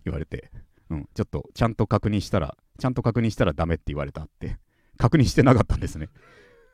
[0.04, 0.50] 言われて、
[0.90, 4.58] うん、ちょっとちゃんと確認したら、ちゃんと確認したらダメって言われたって、
[4.98, 6.10] 確認してなかったんですね。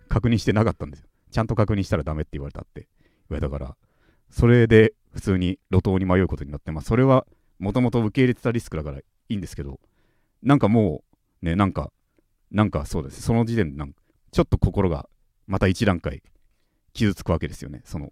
[0.08, 1.10] 確認してなかったんですよ。
[1.30, 3.76] ちゃんと確認したらダメって言われたって言われたから、
[4.30, 7.28] それで普通に路頭に迷うことになって、まあ、それは
[7.60, 9.82] もともと受け入れてたリスクだからいいんですけど、
[10.42, 11.04] なんかも
[11.42, 11.92] う、ね、なんか、
[12.50, 13.22] なんかそうです。
[13.22, 14.03] その時点でなんか、
[14.34, 15.08] ちょっと心が
[15.46, 16.24] また一段階
[16.94, 17.82] 傷つくわけですよね。
[17.86, 18.12] その、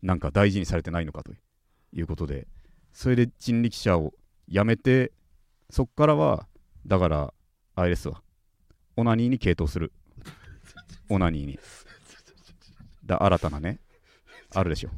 [0.00, 1.32] なんか大事にされてないのかと
[1.92, 2.46] いうことで、
[2.92, 4.14] それで人力車を
[4.48, 5.12] 辞めて、
[5.68, 6.46] そっからは、
[6.86, 7.34] だから、
[7.74, 8.22] あれですわ、
[8.96, 9.92] オナニーに傾倒する。
[11.08, 11.58] オナニーに。
[13.04, 13.80] だ新たなね、
[14.54, 14.90] あるでしょ。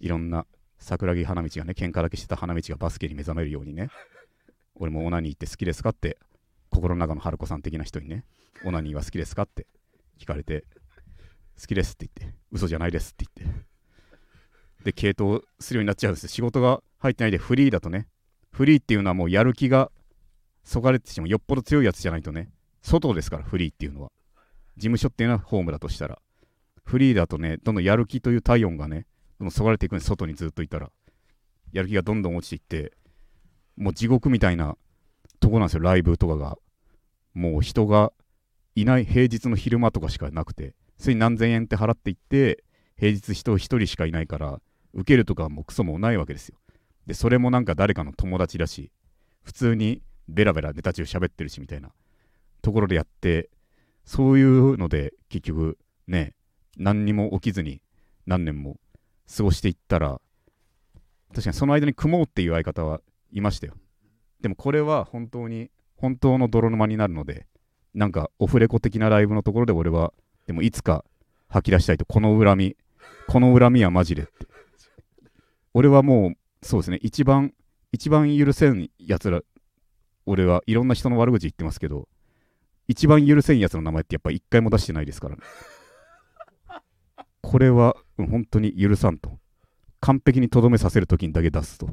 [0.00, 0.46] いろんな
[0.80, 3.90] 桜木花道がね、喧嘩だけしてた花道がバスケに目覚めるようにね、
[4.74, 6.18] 俺もオナニーって好きですかって、
[6.70, 8.24] 心の中の春子さん的な人にね、
[8.64, 9.42] オナニーは好きですか？
[9.42, 9.66] って
[10.18, 10.64] 聞かれて、
[11.60, 13.64] 好きですって言って、嘘じゃないですって言って、
[14.84, 16.28] で、系統するようになっちゃうんです。
[16.28, 18.08] 仕事が入ってないでフリーだとね、
[18.52, 19.90] フリーっていうのはもうやる気が
[20.64, 22.50] そがれてしまう、よっぽど強いやつじゃないとね、
[22.82, 24.10] 外ですから、フリーっていうのは。
[24.76, 26.18] 事務所っていうのはホームだとしたら。
[26.84, 29.06] フリーだとね、どんどんやる気という体温がね、
[29.38, 30.90] どんどんそがれていくんです、外にずっといたら。
[31.72, 32.92] やる気がどんどん落ちていって、
[33.76, 34.76] もう地獄みたいな
[35.40, 36.56] とこなんですよ、ライブとかが。
[37.34, 38.12] もう人が
[38.74, 42.62] いない平日の昼間とかしかなくて、それに何千円って払っていって、
[42.98, 44.60] 平日人一人しかいないから、
[44.92, 46.58] 受けるとかもクソもないわけですよ。
[47.06, 48.92] で、それもなんか誰かの友達だし、
[49.42, 51.90] 普通にベラベラネタ中喋ってるしみたいな
[52.62, 53.50] ところでやって、
[54.04, 56.34] そういうので結局ね、
[56.76, 57.80] 何にも起きずに
[58.26, 58.78] 何年も
[59.34, 60.20] 過ごしていったら、
[61.30, 63.00] 確かにその間に組もうっていう相方は
[63.32, 63.74] いましたよ。
[64.40, 67.46] でもこれは本当に、本当の泥沼になるので、
[67.94, 70.12] なんかオフレコ的なライブのところで俺は、
[70.46, 71.04] でもいつか
[71.48, 72.76] 吐き出したいと、この恨み、
[73.28, 74.32] この恨みはマジでって。
[75.74, 77.52] 俺はもう、そうですね、一番、
[77.92, 79.42] 一番許せんやつら、
[80.26, 82.08] 俺はいろんな人の悪口言ってますけど、
[82.88, 85.42] 一番許せんやつの名前ってやっぱ一回も出してないですからね。
[87.42, 89.38] これは、うん、本当に許さんと。
[90.00, 91.88] 完璧にとどめさせるときにだけ出すと。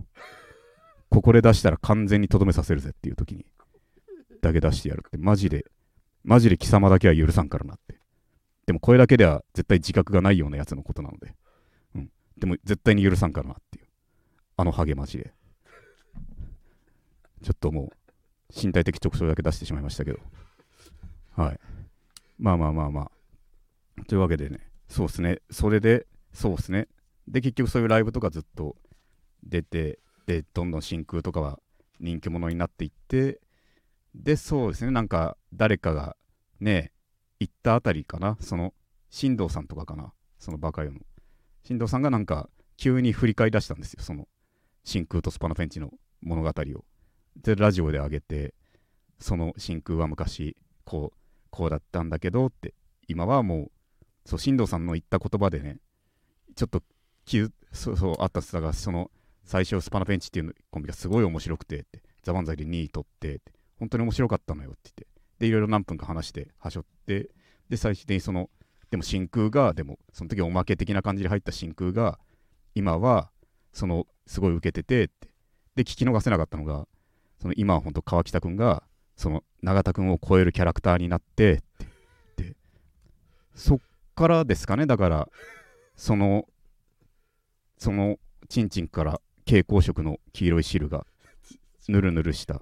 [1.10, 3.46] ここで出したら完全にとどめさせるぜっていうときに
[4.42, 5.66] だけ出してやるって、マジで、
[6.24, 8.00] マジで貴様だけは許さんからなって。
[8.66, 11.34] でもこれだけでは絶対自覚がないようなやつのことなので。
[11.96, 12.10] うん。
[12.38, 13.86] でも絶対に許さんからなっていう。
[14.58, 15.34] あのハゲマジで。
[17.44, 17.90] ちょっともう、
[18.54, 20.20] 身体的特徴だけ出してしまいましたけど。
[21.36, 21.60] はい。
[22.38, 24.06] まあまあまあまあ。
[24.06, 25.42] というわけでね、そうですね。
[25.50, 26.88] それで、そうですね。
[27.28, 28.76] で、結局そういうライブとかずっと
[29.44, 31.60] 出て、で、どんどん真空とかは
[32.00, 33.40] 人気者になっていって、
[34.14, 34.92] で、そうですね。
[34.92, 36.16] なんか、誰かが
[36.60, 36.92] ね、
[37.40, 38.38] 行ったあたりかな。
[38.42, 38.74] その、
[39.10, 40.14] 新藤さんとかかな。
[40.38, 41.00] そのバカよの。
[41.64, 44.04] 新藤さんがなんか、急に振り返り出したんですよ。
[44.04, 44.28] その、
[44.84, 46.86] 真空とスパナペンチの物語を。
[47.36, 48.54] で、ラジオで上げて、
[49.20, 51.18] その真空は昔、こう、
[51.50, 52.74] こうだったんだけどって、
[53.08, 53.72] 今はもう、
[54.26, 55.80] そう、新藤さんの言った言葉でね、
[56.56, 56.84] ちょっと
[57.26, 59.12] 急、そうそう、あったっすだが、その、
[59.48, 63.42] 最初、スパナペンチっていうコンビがすごい面白くて、って、ザ・漫才で2位取って、
[63.80, 65.08] 本当に面白かったのよって言って、
[65.40, 67.30] で、いろいろ何分か話して、はしょって、
[67.70, 68.50] で、最終的にその、
[68.92, 72.20] でも真空が、でも、その時おまけ的な感じで入った真空が、
[72.76, 73.32] 今は、
[73.72, 75.30] その、すごい受けてて、って。
[75.76, 76.86] で、聞き逃せなかったのが、
[77.42, 78.84] その、今は本当川北くんが、
[79.16, 81.86] その、永田くんを超えるキャラクターになって、っ
[82.36, 82.44] て。
[82.44, 82.56] で、
[83.56, 83.80] そっ
[84.14, 85.30] からですかね、だから、
[85.96, 86.50] その、
[87.78, 88.18] その、
[88.50, 91.08] ちんちんから蛍光色の黄色い汁が、
[91.88, 92.62] ぬるぬるした、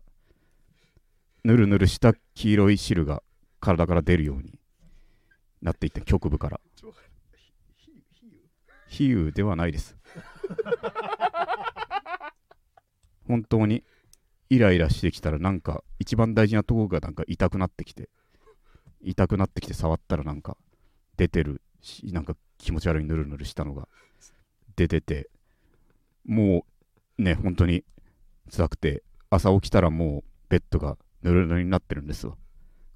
[1.43, 3.23] ぬるぬるした黄色い汁が
[3.59, 4.59] 体から出るように
[5.63, 6.61] なっていって局部から。
[8.87, 9.97] 比喩ではないです。
[13.27, 13.83] 本当に
[14.51, 18.09] イライラしてきたらなんか一番大事なところがなんか痛くなってきて
[19.01, 20.55] 痛くなってきて触ったらなんか
[21.17, 23.87] 出てるしなんか気持ち悪いぬるぬるしたのが
[24.75, 25.31] 出てて
[26.23, 26.74] もう
[27.17, 27.83] ね本当に
[28.49, 32.37] 辛くて朝起きたらもうベッドがぬるぬるになってるんですよ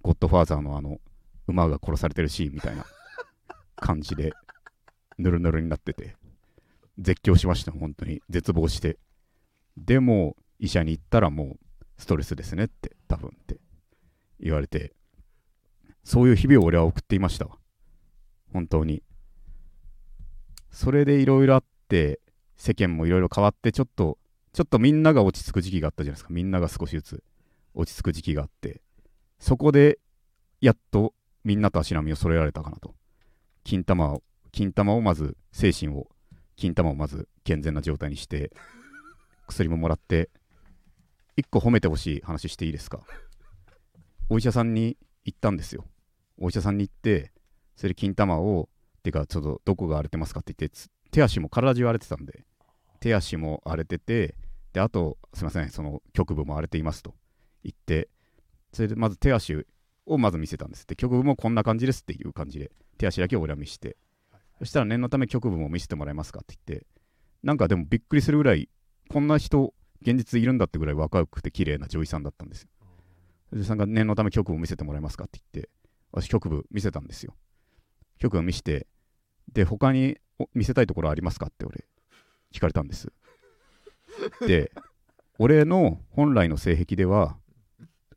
[0.02, 1.00] ゴッドファーザーのあの
[1.48, 2.86] 馬が殺されてるシーンみたいな
[3.76, 4.34] 感じで
[5.20, 6.16] ぬるぬるになってて、
[6.98, 8.22] 絶叫しました、本当に。
[8.30, 8.98] 絶望して。
[9.78, 13.60] でも、医者に行ったらもう、ストレスですねって、多分って
[14.40, 14.94] 言われて、
[16.04, 17.58] そういう日々を俺は送っていましたわ。
[18.54, 19.04] 本当に。
[20.72, 22.22] それでいろいろあって、
[22.60, 24.20] 世間もいろいろ変わって、ちょっと、
[24.52, 26.30] ちょっとみんなが落ち着く時期があったじゃないですか。
[26.32, 27.24] みんなが少しずつ
[27.74, 28.82] 落ち着く時期があって、
[29.40, 29.98] そこで、
[30.60, 31.14] やっと
[31.46, 32.94] みんなと足並みを揃えられたかなと。
[33.64, 36.10] 金玉を、金玉をまず、精神を、
[36.58, 38.52] 金玉をまず健全な状態にして、
[39.48, 40.30] 薬ももらって、
[41.38, 43.00] 一個褒めてほしい話していいですか。
[44.28, 45.86] お医者さんに行ったんですよ。
[46.38, 47.32] お医者さんに行って、
[47.78, 48.68] それで金玉を、
[49.02, 50.78] てか、ちょっとどこが荒れてますかって言って、
[51.12, 52.44] 手足も体中荒れてたんで、
[53.00, 54.36] 手足も荒れてて、
[54.74, 57.16] で、あと、すみません、その局部も荒れていますと
[57.64, 58.10] 言って、
[58.74, 59.66] それでまず手足
[60.06, 60.86] をまず見せたんです。
[60.86, 63.98] で、局部もこんな感じですっていう感じで、手足だけを俺は見して、
[64.60, 66.86] そしたら念のため局部も見せてもらえますかって言って、
[67.44, 68.70] なんかでもびっくりするぐらい、
[69.10, 72.70] こんな人、現実いるんだってぐらい若くて綺麗な女医さんだったんですよ。
[73.54, 75.26] 女医さんが念のため局部見せてもらえますか？
[75.26, 75.70] って言って、
[76.12, 77.36] 私局部見せたんですよ。
[78.20, 78.88] 局部見して、
[79.52, 80.18] で、他に
[80.54, 81.86] 見せたいところありますかって俺、
[82.54, 83.12] 聞かれたんです。
[84.48, 84.72] で、
[85.38, 87.38] 俺の本来の性癖では、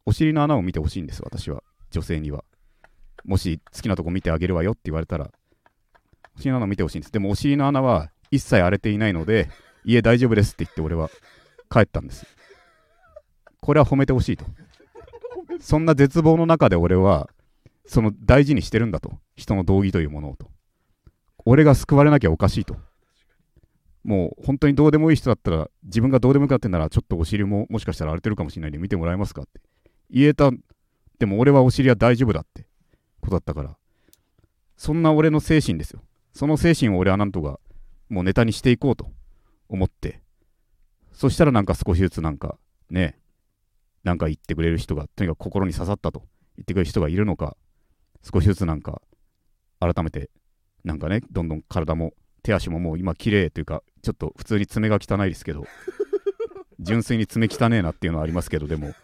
[0.04, 1.62] お尻の穴を見てほしいんです、私は。
[1.90, 2.44] 女性には。
[3.24, 5.30] もし好きなとこ見てあげるわよって言われたら、
[6.36, 7.12] お尻の穴を見てほしいんです。
[7.12, 9.48] でもお尻の穴は一切荒れていないので、
[9.84, 11.08] 家大丈夫ですって言って俺は
[11.70, 12.26] 帰ったんです。
[13.60, 14.44] これは褒めてほしいと。
[15.60, 17.28] そんな絶望の中で俺は、
[17.86, 19.12] その大事にしてるんだと。
[19.36, 20.50] 人の道義というものをと。
[21.44, 22.76] 俺が救われなきゃおかしいと。
[24.04, 29.60] もう本当にどうでもいい人だったら、自分がどうでもよくなってんなら、ちょっとお尻ももしかしたら荒れてるかもしれないんで見てもらえますかって
[30.10, 30.50] 言えた。
[31.18, 32.66] でも俺はお尻は大丈夫だって
[33.20, 33.76] ことだったから。
[34.76, 36.02] そんな俺の精神ですよ。
[36.32, 37.60] その精神を俺はなんとか
[38.08, 39.10] もうネタにしていこうと
[39.68, 40.20] 思って。
[41.12, 42.58] そしたらなんか少しずつなんか
[42.90, 43.18] ね、
[44.02, 46.24] なんか言ってくれる人が、とにかく心に刺さったと
[46.56, 47.56] 言ってくれる人がいるのか、
[48.22, 49.00] 少しずつなんか
[49.78, 50.30] 改めて
[50.84, 52.12] なんかね、どんどん体も
[52.42, 55.66] 手足ももう今綺麗というか、ちょっと普通に爪が汚いですけど、
[56.80, 58.94] 純粋に爪汚ねえなっていうのはありますけど、でも、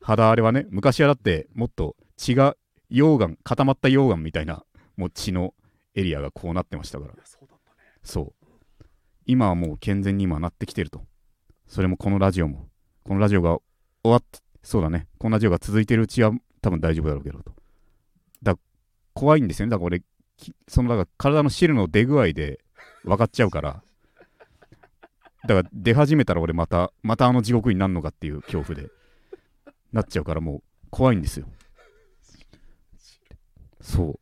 [0.00, 2.56] 肌荒れはね、昔はだってもっと血が
[2.90, 4.64] 溶岩、固まった溶岩みたいな、
[4.96, 5.54] もう血の
[5.94, 7.14] エリアがこうなってましたから。
[8.02, 8.84] そう。
[9.26, 11.02] 今はもう健全に今なってきてると。
[11.66, 12.68] それもこのラジオも。
[13.04, 13.58] このラジオが
[14.02, 15.06] 終わって、そうだね。
[15.18, 16.32] このラジオが続いてるうちは
[16.62, 17.52] 多分大丈夫だろうけどと。
[18.42, 18.56] だ
[19.12, 19.70] 怖いんですよね。
[19.70, 20.02] だから俺、
[20.68, 22.60] そのだから体の汁の出具合で
[23.04, 23.82] 分かっちゃうから、
[25.46, 28.88] だから出始めたら俺また、またあの地獄になるのかっていう恐怖で
[29.92, 31.46] なっちゃうからもう怖いんですよ。
[33.80, 34.20] そう。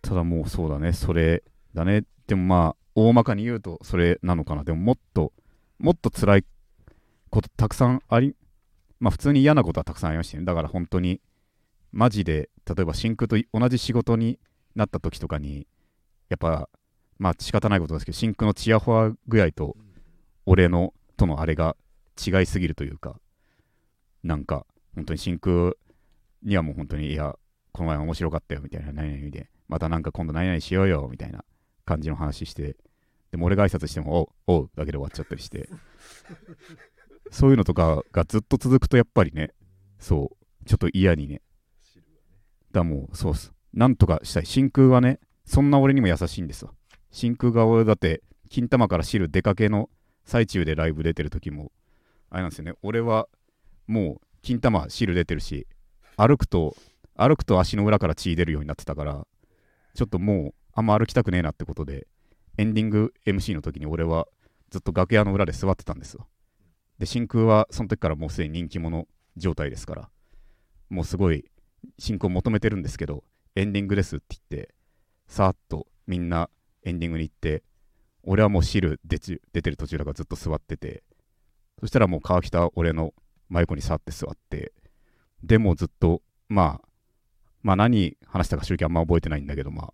[0.00, 1.42] ただもうそうだね、それ
[1.74, 2.04] だね。
[2.26, 4.62] でもまあ、大まかに言うとそれなのかな。
[4.62, 5.32] でももっと、
[5.78, 6.44] もっと辛い
[7.30, 8.36] ことたくさんあり、
[9.00, 10.44] まあ普通に嫌なことはたくさんありましたね。
[10.44, 11.20] だから本当に、
[11.90, 14.38] マジで、例えば真空と同じ仕事に
[14.76, 15.66] なった時とかに、
[16.28, 16.68] やっぱ、
[17.18, 19.76] まあ仕方ないことですけど、真空のチヤホワ具合と、
[20.46, 21.76] 俺の、とのあれが
[22.24, 23.20] 違いすぎるというか、
[24.22, 25.72] なんか、本当に真空
[26.42, 27.36] にはもう本当に、いや、
[27.72, 31.44] この前面白かったよみたいな、何々で、またなんか今度何々しようよみたいな
[31.84, 32.76] 感じの話して、
[33.30, 35.68] でも俺が挨拶しても、おう、おうだけで終わっちゃったりして、
[37.30, 39.54] そういうのとかがずっと続くとやっぱりね、
[39.98, 41.40] そう、ちょっと嫌にね。
[42.72, 43.52] だもう、そうっす。
[43.72, 44.46] なんとかしたい。
[44.46, 46.72] 真空はね、そんな俺にも優しいんですわ。
[47.10, 49.88] 真空が俺だって、金玉から汁出かけの
[50.24, 51.72] 最中でライブ出てる時も、
[52.30, 53.28] あれなんですよね、俺は
[53.86, 55.66] もう金玉汁出てるし、
[56.16, 56.76] 歩くと、
[57.16, 59.26] 歩くと足の裏から血出るようになってたから、
[59.94, 62.06] ちょっともうあんま歩きたくねえなってことで、
[62.58, 64.26] エンディング MC の時に俺は
[64.70, 66.26] ずっと楽屋の裏で座ってたんですわ。
[66.98, 69.06] で、真空はその時からもうすでに人気者
[69.36, 70.10] 状態ですから、
[70.88, 71.44] もうすごい
[71.98, 74.74] 真空求めてるんですけど、エンディングですって言って、
[75.26, 76.48] さーっとみんな
[76.84, 77.62] エンディングに行って、
[78.24, 81.02] 俺はもう汁出てる途中だからずっと座ってて、
[81.80, 83.12] そしたらもう川北俺の
[83.48, 84.72] 真横にさって座って、
[85.42, 86.88] でもずっと、まあ、
[87.62, 89.92] まあ何話したか正直あんま覚えてないんだけど、まあ、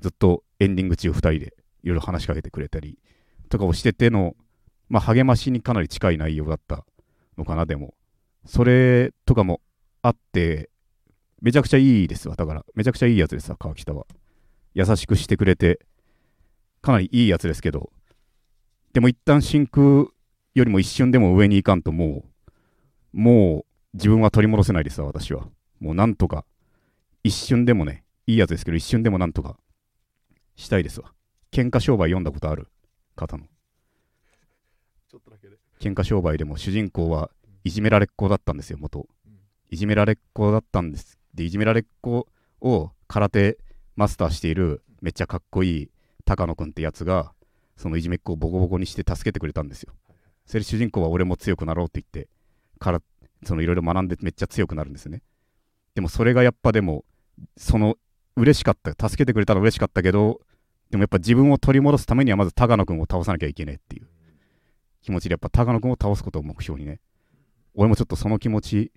[0.00, 2.98] ずっとエンディング中2人でいろいろ話しかけてくれたり
[3.48, 4.34] とかをしてての、
[4.88, 6.84] まあ励ましにかなり近い内容だった
[7.36, 7.94] のかな、でも。
[8.44, 9.60] それとかも
[10.02, 10.70] あって、
[11.40, 12.34] めちゃくちゃいいですわ。
[12.34, 14.06] だから、めちゃくちゃいいやつですわ、川北は。
[14.74, 15.80] 優しくしてくれて、
[16.88, 17.90] かなりいいやつですけど、
[18.94, 20.10] でも一旦真空よ
[20.54, 22.24] りも一瞬でも上に行かんとも
[23.12, 25.48] う、もう自分は取り戻せないですわ、私は。
[25.80, 26.46] もうなんとか、
[27.22, 29.58] 一瞬でもね、いいやつですけど、一瞬でもなんとか
[30.56, 31.12] したいですわ。
[31.52, 32.68] 喧嘩商売読んだことある？
[33.16, 33.44] 方の。
[35.10, 35.56] ちょっとだけで。
[35.80, 37.30] 喧嘩商売でも主人公は
[37.64, 39.06] いじめられっ子だったんですよ、元。
[39.68, 41.18] いじめられっ子だったんです。
[41.34, 42.26] で、いじめられっ子
[42.62, 43.58] を空手
[43.94, 45.90] マスターしているめっちゃかっこいい
[46.28, 47.32] 高野くんってやつが、
[47.78, 49.94] そのいじめっ子をボコボコにして助けてくれたんですよ。
[50.44, 52.28] それ主人公は俺も強くなろうって言って、
[52.78, 53.00] から、
[53.44, 55.22] そのいろいろ学んでめっちゃ強くなるんですね。
[55.94, 57.06] でもそれがやっぱでも、
[57.56, 57.96] その
[58.36, 60.40] 嬉しかった、助けてくれたら嬉しかったけど、
[60.90, 64.08] でもやっぱ自分を取り戻すためにはまず高野くんを倒さなきゃいけねえっていう
[65.02, 67.00] 気持ちでやっぱ高野くんを倒すことを目標にね、
[67.74, 68.92] 俺もちょっとその気持ち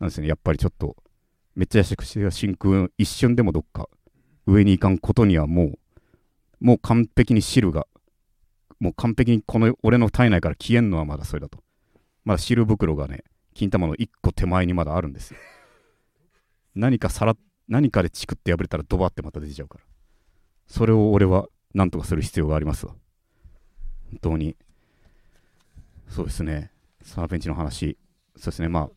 [0.00, 0.96] なんですね、やっぱりちょっと、
[1.54, 3.88] めっちゃ優しくして真空、一瞬でもどっか
[4.46, 5.78] 上に行かんことにはもう、
[6.62, 7.88] もう完璧に汁が、
[8.78, 11.58] もう完璧にこの俺の体内から消えんのはまだそれだと。
[12.24, 15.40] まだ汁袋がね、金玉の一個手前にまだあるんですよ。
[16.76, 17.36] 何かさら、
[17.66, 19.84] 何かでチクって破れたらドバってまた出てちゃうから。
[20.68, 22.94] それを俺はなんとかする必要がありますわ。
[24.10, 24.56] 本当に。
[26.08, 26.70] そうですね。
[27.02, 27.98] サーベンチの話。
[28.36, 28.68] そうですね。
[28.68, 28.88] ま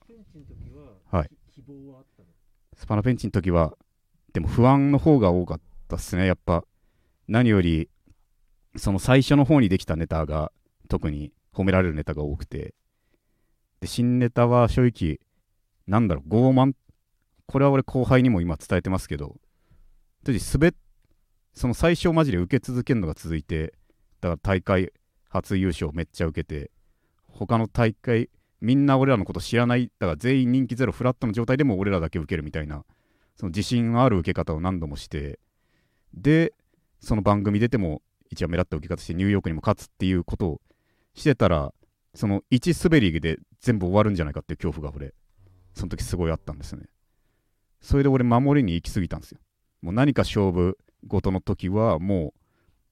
[1.11, 1.29] あ、はい。
[2.77, 3.75] スパナペンチの時は、
[4.33, 6.27] でも不安の方が多かったっすね。
[6.27, 6.63] やっぱ、
[7.27, 7.89] 何より、
[8.75, 10.51] その最初の方にできたネタが、
[10.87, 12.75] 特に褒められるネタが多くて、
[13.79, 15.19] で、新ネタは正直、
[15.87, 16.73] なんだろう、傲慢、
[17.47, 19.35] これは俺後輩にも今伝えてますけど、
[20.25, 20.73] 滑、
[21.53, 23.73] その最初マジで受け続けるのが続いて、
[24.21, 24.91] だから大会
[25.29, 26.71] 初優勝めっちゃ受けて、
[27.27, 28.29] 他の大会、
[28.61, 32.83] みんな俺らのこと知らない、だから全員人気ゼロフラットの状態でも俺らだけ受けるみたいな、
[33.35, 35.39] その自信ある受け方を何度もして、
[36.13, 36.53] で、
[36.99, 40.61] その番組出ても一番目立った受け方してニューヨークにも勝つっていうことを
[41.13, 41.73] してたら、
[42.13, 45.13] その1滑りで全部終わるんじゃないかっていう恐怖が俺、
[45.73, 46.85] その時すごいあったんですね。
[47.81, 49.39] それで俺守りに行き過ぎたんですよ。
[49.81, 52.39] もう何か勝負ごとの時はもう、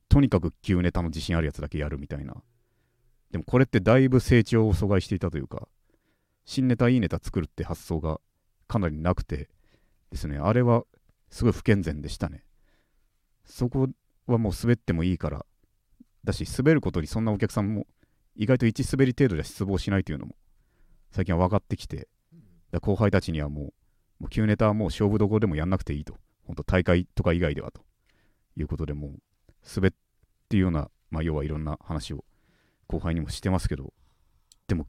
[0.09, 2.35] とにかく旧ネタの自信あるやつだけやるみたいな。
[3.31, 5.67] でもこれってだいぶ成長を阻害していたというか、
[6.45, 8.19] 新ネタいいネタ作るって発想が
[8.67, 9.49] かなりなくて
[10.11, 10.83] ですね、あれは
[11.31, 12.43] すごい不健全でしたね。
[13.45, 13.87] そこ
[14.27, 15.45] はもう滑ってもいいから、
[16.23, 17.85] だし滑ることにそんなお客さんも
[18.35, 20.35] 意外と1滑り程度で失望しないというのも
[21.11, 22.07] 最近は分かってきて、
[22.71, 23.63] だ後輩たちにはもう、
[24.23, 26.15] もう旧ネタはもう勝負どころでもやんなくていいと。
[26.45, 27.81] 本当大会とか以外ではと
[28.57, 29.11] いうことでもう
[29.75, 29.91] 滑っ
[30.49, 32.25] ていうような、まあ要はいろんな話を
[32.87, 33.93] 後輩にもしてますけど、
[34.67, 34.87] でも、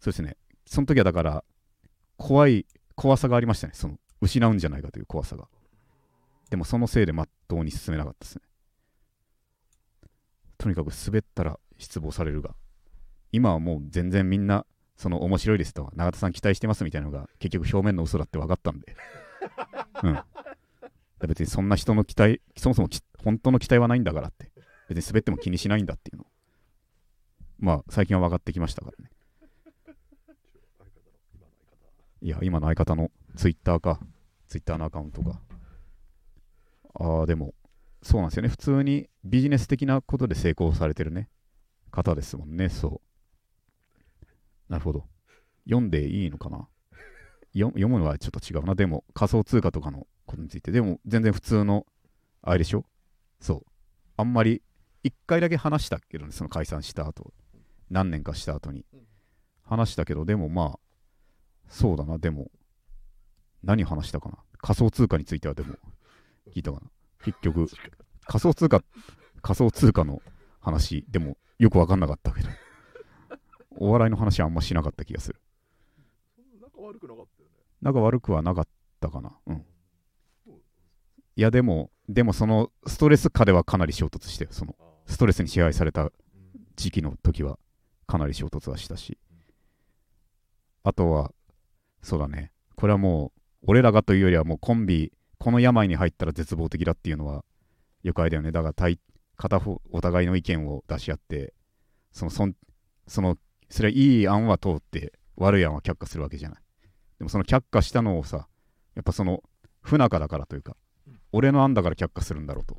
[0.00, 1.44] そうですね、その時はだから、
[2.16, 5.46] 怖い、怖さがありましたね、その、失うんじゃないかという怖さが。
[6.50, 8.42] でもそのせいでまっとうに進めなかったですね。
[10.58, 12.54] とにかく滑ったら失望されるが、
[13.32, 18.94] 今はもう全然みんな、その面白いですとか、永田さん期待してますみたいなのが結局表面の嘘だって分かったんで。
[20.02, 20.20] うん。
[21.28, 24.50] 別にそんな人の期待、そもそもき本当の期待はないんだからって。
[24.88, 26.26] 別に滑っても気にしないんだっていうのを。
[27.58, 29.10] まあ最近は分かってきましたからね。
[32.22, 34.00] いや、今の相方のツイッターか、
[34.48, 35.40] ツイッターのアカウントか。
[36.94, 37.54] ああ、でも、
[38.02, 38.48] そうなんですよね。
[38.48, 41.28] 普通にビジネス的なことで成功されてるね、
[41.90, 44.72] 方ですもんね、そう。
[44.72, 45.06] なるほど。
[45.64, 46.68] 読んでいいのかな？
[47.52, 48.74] 読むのはちょっと違うな。
[48.74, 50.70] でも、仮想通貨とかのことについて。
[50.70, 51.84] でも、全然普通の、
[52.42, 52.84] あれでしょ？
[53.40, 53.66] そう。
[54.16, 54.62] あんまり、
[55.02, 57.32] 一回だけ話したけどね、その解散した後。
[57.90, 58.84] 何年かした後に。
[59.64, 60.78] 話したけど、でもまあ、
[61.68, 62.50] そうだな、でも、
[63.62, 64.38] 何話したかな？
[64.58, 65.74] 仮想通貨についてはでも、
[66.50, 66.90] 聞いたかな
[67.24, 67.66] 結局、
[68.26, 68.82] 仮想通貨、
[69.42, 70.22] 仮想通貨の
[70.60, 72.48] 話、でも、よくわかんなかったけど、
[73.76, 75.40] お笑いの話はあんましなかった気がする。
[76.60, 77.54] 仲悪くなかったよね。
[77.82, 78.68] 仲悪くはなかっ
[79.00, 79.38] たかな。
[79.46, 79.64] うん。
[81.36, 86.12] いや、でも、でもその、ストレス下ではかなり衝突して、その、あストレスに支配されたうん
[86.76, 87.58] 時期の時は
[88.06, 89.18] かなり衝突はしたし、
[90.82, 91.32] あとは、
[92.02, 97.44] そうだね、これはもう、俺らがというよりはもうコンビ、この病に入ったら絶望的だっていうのは、
[98.02, 98.52] よくあれだよね。
[98.52, 98.96] だから、
[99.36, 101.54] 片方、お互いの意見を出し合って、
[102.12, 102.54] その、そん、
[103.08, 103.38] その、
[103.70, 106.62] それはいい案は通って、悪い案は却下するわけじゃない。
[107.18, 108.48] でもその却下したのをさ、
[108.94, 109.42] やっぱその、
[109.80, 110.76] 不仲だからというか、
[111.32, 112.76] 俺の案だから却下するんだろうと。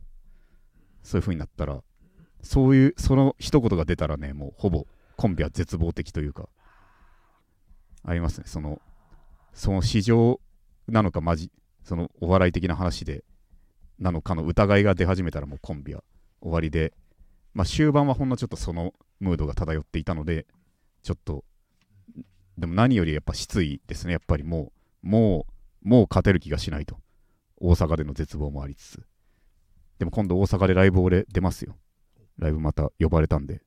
[1.01, 1.81] そういう風になったら、
[2.43, 4.85] そういう、その一言が出たらね、もうほぼ
[5.17, 6.47] コンビは絶望的というか、
[8.03, 8.43] ありますね。
[8.45, 8.79] その、
[9.53, 10.39] その市場
[10.87, 11.51] なのか、マジ、
[11.83, 13.23] そのお笑い的な話で、
[13.99, 16.03] なのかの疑いが出始めたらもうコンビは
[16.41, 16.93] 終わりで、
[17.53, 20.45] まあ終盤はほんのちょっとそのムードが漂っていたので、
[21.03, 21.43] ちょっと、
[22.57, 24.13] でも何よりやっぱ失意ですね。
[24.13, 24.71] やっぱりも
[25.03, 25.45] う、も
[25.83, 26.97] う、もう勝てる気がしないと。
[27.57, 29.03] 大阪での絶望もありつつ。
[29.99, 31.77] でも今度大阪でライブ俺出ますよ。
[32.37, 33.61] ライブまた呼ばれたんで、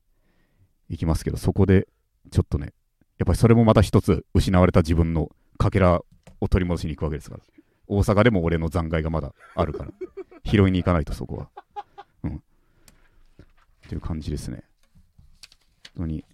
[0.89, 1.87] 行きますけど、そこで
[2.31, 2.73] ちょっとね、
[3.17, 6.01] やっぱりそれもまた一つ失われた自分のかけら
[6.41, 7.43] を取り戻しに行くわけですから。
[7.87, 9.91] 大阪でも俺の残骸がまだあるから、
[10.45, 11.49] 拾いに行かないとそこは。
[12.23, 12.35] うん。
[12.37, 12.41] っ
[13.87, 14.63] ていう感じですね。
[15.95, 16.25] 本当に。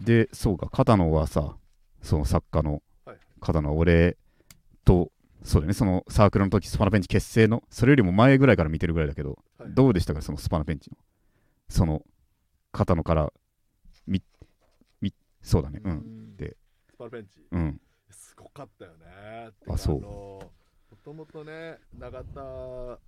[0.00, 1.56] で、そうか、片野はさ、
[2.02, 4.16] その作家のはい片野は俺
[4.84, 5.10] と、
[5.42, 10.96] そうだね、そのサークルの時スパナペンチ結成の、それよりも前ぐらいから見てるぐらいだけど、はいどうでしたか、そのスパナペンチの？
[11.68, 12.02] その、
[12.72, 13.32] 片野から、
[14.06, 14.22] み、
[15.00, 15.88] み、そうだね、う。
[15.88, 15.96] うん
[16.32, 16.56] んで
[16.90, 17.80] スパルペンチうん。
[18.56, 20.52] かったよねあそうも
[21.04, 22.98] ともとね永田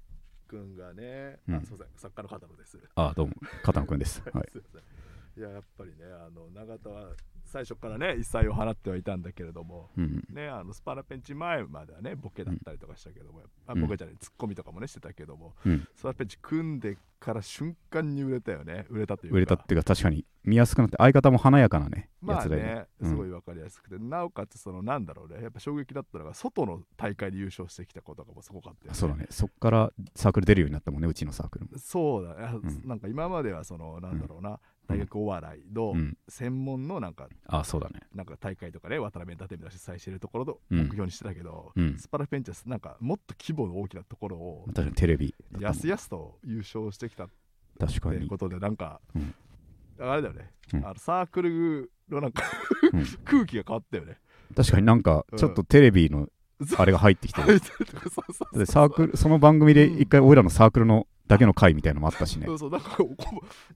[0.47, 4.23] 君がね、うんあすいません作家の方のですあ、どうも、片野くんです。
[4.33, 5.39] はい。
[5.39, 7.15] いややっぱりねあの永田は
[7.49, 10.25] 最初からね一切を放ってはいたんだけれどもうん。
[10.31, 13.81] ねあのスパラペンチ前まではねボケだったりとかしたけども、あうん。
[13.81, 15.89] ボケじゃないツッコミとかもねしてたけども、うん。
[15.95, 19.37] スパラペンチ組んでから瞬間に売れたよね売れたというか。
[19.37, 23.11] 売れたっていうか、確かに見やすくなって、相方も華やかなね、まあね、うん。
[23.11, 28.99] すごい分かりやすくて、なおかつそのなんだろうねやっぱ衝撃だったのが外の大会で優勝してきたことがもうすごかったよね。
[28.99, 31.73] そうだね、そっからサークル出るようになったもんね、うちのサークルも。
[31.77, 32.89] そうだね、ん。
[32.89, 36.17] なんか今まではそのなんだろうな、大学お笑いのうん。
[36.29, 38.01] 専門のなんかあ、そうだね。
[38.15, 41.99] なんか大会とかね渡辺エンターテインメントが主催してるところのうん目標にしてたけど、うん。
[41.99, 45.35] スパラペンチはなんかもっと規模の大きなところを確かにテレビ。
[45.61, 47.29] やすやすと優勝してきたっ
[47.79, 48.19] 確かに。
[48.19, 49.35] ていうことでなんか、うん
[50.01, 52.45] あれだよね、うんあのサークルのなんか
[52.93, 54.19] うん空気が変わったよね。
[54.55, 56.29] 確かになんか、ちょっとテレビの
[56.79, 57.59] あれが入ってきてる。
[58.67, 62.47] サークル、その番組で一回、俺らのサークルのだけの回みたいのもあったしね。
[62.49, 62.55] そ。
[62.55, 63.15] うそうなんかおこ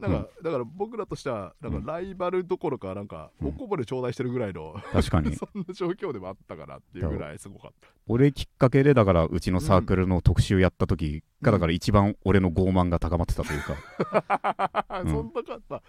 [0.01, 1.85] ぼなんか、だから僕らとしてはなんうん。
[1.85, 3.49] かライバルどころかなんかうん。
[3.49, 5.35] おこぼれ頂戴してるぐらいの、確かに。
[5.37, 7.73] そんな状況でもあったかなっていうぐらいすごかっ
[8.09, 11.57] 俺きっかけで、だから、うちのサークルの特集やった時が、うん。
[11.57, 14.85] だから一番俺の傲慢が高まってたというか。
[14.89, 15.09] た、 うん。
[15.11, 15.83] そんなかった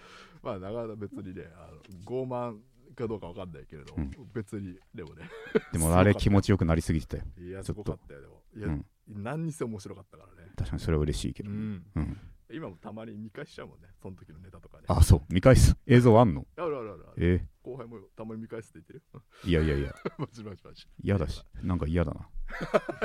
[0.44, 2.60] まあなかなか別にねあの傲慢
[2.96, 4.12] かどうかわかんないけれど、うん。
[4.34, 5.30] 別にでもね。
[5.72, 7.24] でもあれ気持ちよくなりすぎてたよ。
[7.40, 7.92] いやすちょっと。
[7.92, 8.42] ごかったよでも。
[8.56, 8.86] いや、うん。
[9.08, 11.50] 何にせ面白かったからね確かにそれは嬉しいけど。
[11.50, 12.18] うんうん。
[12.52, 15.22] 今もたまに見返しちゃうもんねその時のネタとかねあ、そう。
[15.34, 15.76] 見返す。
[15.88, 16.46] 映像あんの？
[16.58, 17.48] あるあるあるあるえ？
[17.64, 19.96] 後輩もたまに見返すって言ってるいやいやいや。
[20.20, 21.44] マジマジマジ嫌だし。
[21.64, 22.30] なんか嫌だな。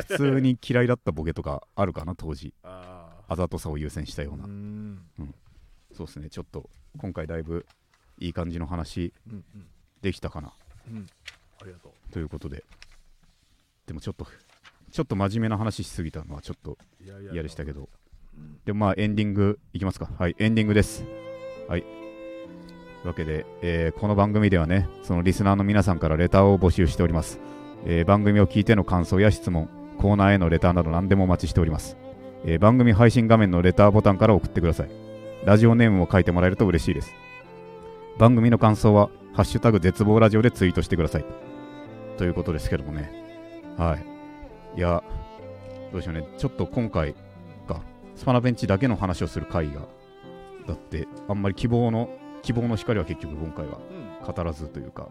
[0.06, 2.52] 普通に嫌いだったボケとかあるかな、当時。
[2.62, 4.46] ああざとさを優先したようあうな。
[4.46, 5.08] ん
[5.92, 6.28] そうですね。
[6.28, 6.68] ちょっと、
[6.98, 7.64] 今回だいぶ
[8.18, 9.66] いい感じの話うんうん
[10.02, 10.52] できたかな。
[10.88, 11.06] うん
[11.60, 12.64] ありがとということで。
[13.86, 14.26] でもちょっと、
[14.90, 16.78] ちょっと真面目な話しすぎたのはちょっと
[17.32, 17.82] 嫌でしたけど。
[17.82, 17.88] うん
[18.64, 20.08] でもまあエンディングいきますか。
[20.16, 21.04] はい、エンディングです。
[21.68, 21.84] はい。
[23.04, 27.40] わけで、えーこの番組ではね、そのリスナーの皆さんからレターを募集しております。
[27.84, 29.68] えー番組を聞いての感想や質問、
[29.98, 31.96] コーナーへのレターなど何でもお待ちしております。
[32.44, 34.90] えー番組配信画面のレターボタンから送ってください。
[35.44, 37.12] ラジオネームを書いてもらえると嬉しいです。
[38.18, 41.24] 番組の感想は、ハッシュタグ絶望ラジオでツイートしてください。
[42.18, 43.10] ということですけどもね。
[43.76, 44.17] はい。
[44.76, 45.02] いや、
[45.92, 46.26] どうしようね。
[46.36, 47.14] ちょっと今回
[47.66, 47.82] か、
[48.14, 49.82] スパナベンチだけの話をする回が、
[50.66, 52.10] だって、あんまり希望の、
[52.42, 55.08] 希望の光は結局今回はうん語らずというか、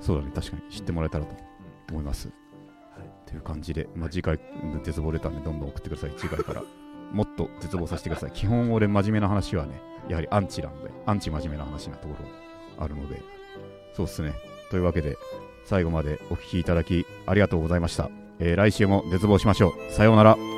[0.00, 1.34] そうだね確かに知ってもらえたらと
[1.90, 2.28] 思います。
[2.28, 4.38] はいという感じで、まあ、次回、
[4.82, 6.12] 絶望レターね、どんどん送ってください。
[6.16, 6.62] 次回から。
[7.12, 8.32] もっと絶望させてください。
[8.34, 13.20] 基本、俺、真面目な話はね、やはりアンチなんで、アンチ真面目な話なところあるので、
[13.92, 14.32] そうっすね。
[14.70, 15.16] というわけで、
[15.68, 18.10] 最後までお聴きいただき、ありがとうございました。
[18.40, 19.92] えー来週も絶望しましょう。
[19.92, 20.57] さようなら。